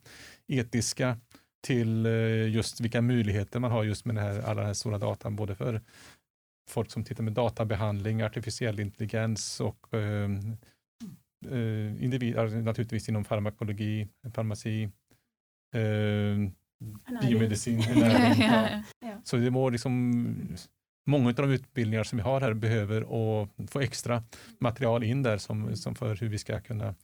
etiska 0.47 1.17
till 1.61 2.05
eh, 2.05 2.49
just 2.49 2.81
vilka 2.81 3.01
möjligheter 3.01 3.59
man 3.59 3.71
har 3.71 3.83
just 3.83 4.05
med 4.05 4.15
det 4.15 4.21
här, 4.21 4.39
alla 4.41 4.55
den 4.61 4.65
här 4.65 4.73
stora 4.73 4.97
datan, 4.97 5.35
både 5.35 5.55
för 5.55 5.81
folk 6.69 6.91
som 6.91 7.03
tittar 7.03 7.23
med 7.23 7.33
databehandling, 7.33 8.21
artificiell 8.21 8.79
intelligens 8.79 9.61
och 9.61 9.93
eh, 9.93 10.29
eh, 11.51 12.03
individ, 12.03 12.37
alltså 12.37 12.57
naturligtvis 12.57 13.09
inom 13.09 13.25
farmakologi, 13.25 14.07
farmaci, 14.33 14.83
eh, 15.73 16.51
biomedicin. 17.21 17.79
näring, 17.95 18.41
ja. 18.41 18.83
Ja. 18.99 19.21
Så 19.23 19.37
det 19.37 19.51
må 19.51 19.69
liksom, 19.69 20.57
många 21.05 21.27
av 21.27 21.33
de 21.33 21.51
utbildningar 21.51 22.03
som 22.03 22.17
vi 22.17 22.23
har 22.23 22.41
här 22.41 22.53
behöver 22.53 23.03
och 23.03 23.49
få 23.67 23.79
extra 23.79 24.23
material 24.59 25.03
in 25.03 25.23
där 25.23 25.37
som, 25.37 25.75
som 25.75 25.95
för 25.95 26.15
hur 26.15 26.29
vi 26.29 26.37
ska 26.37 26.61
kunna 26.61 26.95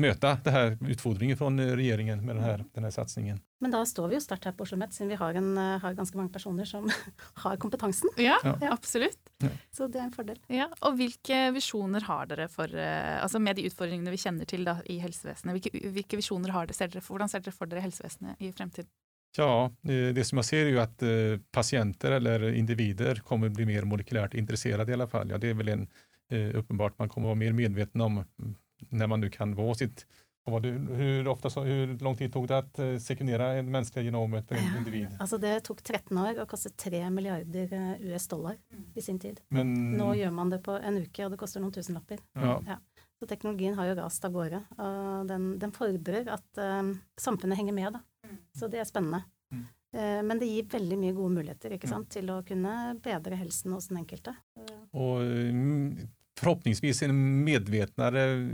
möta 0.00 0.38
det 0.44 0.50
här 0.50 0.78
utfordringen 0.88 1.36
från 1.36 1.60
regeringen 1.60 2.26
med 2.26 2.36
den 2.36 2.44
här, 2.44 2.64
den 2.74 2.84
här 2.84 2.90
satsningen. 2.90 3.40
Men 3.60 3.70
da 3.70 3.86
står 3.86 4.08
vi 4.08 4.14
jo 4.14 4.20
sterkt 4.20 4.44
her 4.44 4.52
på 4.52 4.62
Oslo 4.62 4.76
Met, 4.78 4.92
siden 4.94 5.08
vi 5.08 5.14
har, 5.14 5.34
en, 5.34 5.58
eh, 5.58 5.78
har 5.82 5.92
ganske 5.94 6.16
mange 6.16 6.32
personer 6.32 6.64
som 6.64 6.90
har 7.34 7.56
kompetansen. 7.56 8.10
Ja, 8.16 8.38
Ja. 8.44 8.72
absolutt. 8.72 9.18
Så 9.70 9.86
det 9.88 9.98
er 9.98 10.02
en 10.04 10.12
fordel. 10.12 10.38
Ja, 10.46 10.68
og 10.80 10.96
hvilke 10.96 11.50
visjoner 11.54 12.00
har 12.06 12.26
dere 12.26 12.48
for 12.48 12.74
eh, 12.74 13.22
Altså 13.22 13.38
med 13.38 13.56
de 13.56 13.66
utfordringene 13.66 14.10
vi 14.10 14.16
kjenner 14.16 14.44
til 14.46 14.64
da, 14.64 14.76
i 14.86 14.98
helsevesenet, 14.98 15.52
hvilke, 15.58 15.90
hvilke 15.90 16.16
visjoner 16.16 16.50
har 16.54 16.66
dere, 16.66 16.74
ser 16.78 16.88
dere 16.88 17.00
for, 17.02 17.16
hvordan 17.16 17.28
ser 17.28 17.40
dere 17.44 17.52
for 17.56 17.66
dere 17.66 17.80
helsevesenet 17.84 18.36
i 18.40 18.52
fremtiden? 18.52 18.90
Ja, 19.36 19.66
eh, 19.88 20.14
det 20.14 20.24
som 20.24 20.38
jag 20.38 20.44
ser 20.44 20.66
är 20.66 20.70
ju 20.70 20.80
att 20.80 21.02
patienter 21.52 22.10
eller 22.12 22.52
individer 22.52 23.14
kommer 23.14 23.48
bli 23.48 23.66
mer 23.66 23.82
molekylärt 23.82 24.34
intresserade 24.34 24.90
i 24.90 24.94
alla 24.94 25.06
fall. 25.06 25.30
Ja, 25.30 25.38
det 25.38 25.50
är 25.50 25.54
väl 25.54 25.68
en 25.68 25.88
uppenbart, 26.54 26.98
man 26.98 27.08
kommer 27.08 27.26
vara 27.26 27.34
mer 27.34 27.52
medveten 27.52 28.00
om 28.00 28.12
mm, 28.12 28.54
när 28.88 29.06
man 29.06 29.20
nu 29.20 29.30
kan 29.30 29.54
vara 29.54 29.74
sitt 29.74 30.06
det, 30.62 30.68
hur, 30.70 31.28
ofta, 31.28 31.50
så- 31.50 31.62
hur 31.64 31.98
lång 31.98 32.16
tid 32.16 32.32
tog 32.32 32.48
det 32.48 32.58
att 32.58 32.78
eh, 32.78 32.96
sekvenera 32.98 33.52
en 33.52 33.70
mänskliga 33.70 34.04
genomet 34.04 34.48
för 34.48 34.54
en 34.54 34.76
individ? 34.78 35.08
Altså 35.20 35.38
det 35.38 35.60
tok 35.64 35.82
13 35.82 36.18
år 36.18 36.38
og 36.40 36.48
kostet 36.48 36.76
3 36.76 37.10
milliarder 37.10 37.72
eh, 37.72 38.00
US 38.14 38.28
dollar 38.28 38.56
i 38.94 39.02
sin 39.02 39.18
tid. 39.18 39.40
Men, 39.48 39.74
Nå 39.98 40.14
gjør 40.14 40.30
man 40.32 40.48
det 40.50 40.62
på 40.64 40.72
en 40.80 40.96
uke, 41.02 41.24
og 41.26 41.30
det 41.34 41.38
koster 41.38 41.60
noen 41.60 41.72
tusenlapper. 41.76 42.18
ja, 42.34 42.78
Så 43.20 43.26
teknologien 43.28 43.74
har 43.76 43.86
jo 43.90 43.94
rast 44.00 44.24
av 44.24 44.32
gårde, 44.32 44.62
den, 45.28 45.58
den 45.58 45.72
fordrer 45.72 46.28
at 46.32 46.58
eh, 46.58 46.94
samfunnet 47.20 47.58
henger 47.58 47.72
med, 47.76 47.92
da. 47.92 48.00
Så 48.56 48.68
det 48.72 48.80
er 48.80 48.84
spennende. 48.88 49.24
Mm. 49.52 49.66
Eh, 49.92 50.22
men 50.22 50.38
det 50.38 50.48
gir 50.48 50.64
veldig 50.78 50.98
mye 50.98 51.12
gode 51.12 51.34
muligheter 51.34 51.76
ikke 51.76 51.88
Ja. 51.90 51.96
sant, 51.98 52.08
til 52.10 52.24
å 52.30 52.40
kunne 52.46 52.96
bedre 53.04 53.36
helsen 53.36 53.72
hos 53.72 53.88
den 53.88 53.98
enkelte. 54.00 54.34
och 54.92 55.20
mm, 55.20 56.08
förhoppningsvis 56.38 57.02
en 57.02 57.44
medvetnare 57.44 58.48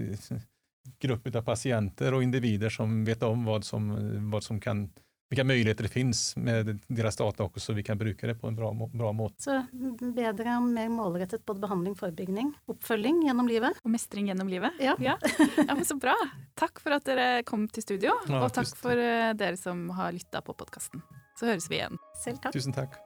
grupp 1.00 1.34
av 1.36 1.42
patienter 1.42 2.14
och 2.14 2.22
individer 2.22 2.70
som 2.70 3.04
vet 3.04 3.22
om 3.22 3.44
vad 3.44 3.64
som, 3.64 3.96
vad 4.30 4.42
som 4.44 4.60
kan, 4.60 4.90
vilka 5.30 5.44
möjligheter 5.44 5.82
det 5.82 5.88
finns 5.88 6.36
med 6.36 6.78
deras 6.88 7.16
data 7.16 7.42
också 7.42 7.60
så 7.60 7.72
vi 7.72 7.82
kan 7.82 7.98
bruka 7.98 8.26
det 8.26 8.34
på 8.34 8.46
en 8.48 8.56
bra, 8.56 8.72
må- 8.72 8.86
bra 8.86 9.12
måte. 9.12 9.42
Så 9.42 9.66
bedre 10.14 10.56
og 10.56 10.62
mer 10.68 10.88
målrettet 10.88 11.44
både 11.46 11.60
behandling, 11.60 11.94
forebygging, 11.96 12.52
oppfølging 12.66 13.22
gjennom 13.26 13.48
livet. 13.48 13.80
Og 13.84 13.90
mestring 13.90 14.28
gjennom 14.28 14.48
livet? 14.48 14.72
Ja. 14.80 14.96
Ja. 14.98 15.16
ja, 15.56 15.74
men 15.74 15.84
Så 15.84 15.96
bra. 15.96 16.14
Takk 16.54 16.80
for 16.80 16.90
at 16.98 17.04
dere 17.08 17.42
kom 17.42 17.68
til 17.68 17.82
studio, 17.82 18.12
Ja, 18.28 18.48
takk. 18.48 18.76
for 18.76 18.92
eh, 18.98 19.32
dere 19.34 19.56
som 19.56 19.88
har 19.90 20.12
lytta 20.12 20.40
på 20.44 20.54
podkasten. 20.54 21.02
Så 21.40 21.46
høres 21.50 21.66
vi 21.70 21.80
igjen. 21.80 21.96
Selv 22.24 22.38
takk. 22.44 22.52
Tusen 22.54 22.72
tack. 22.76 23.00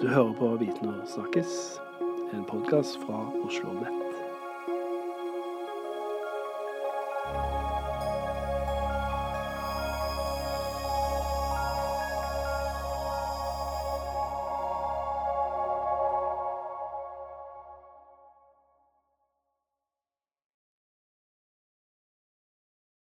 Du 0.00 0.08
hører 0.08 0.32
på 0.32 0.48
Viten 0.56 0.88
og 0.88 1.08
snakkes, 1.10 1.80
en 2.30 2.44
podkast 2.46 3.00
fra 3.02 3.24
Oslo 3.42 3.72
Nett. 3.80 4.07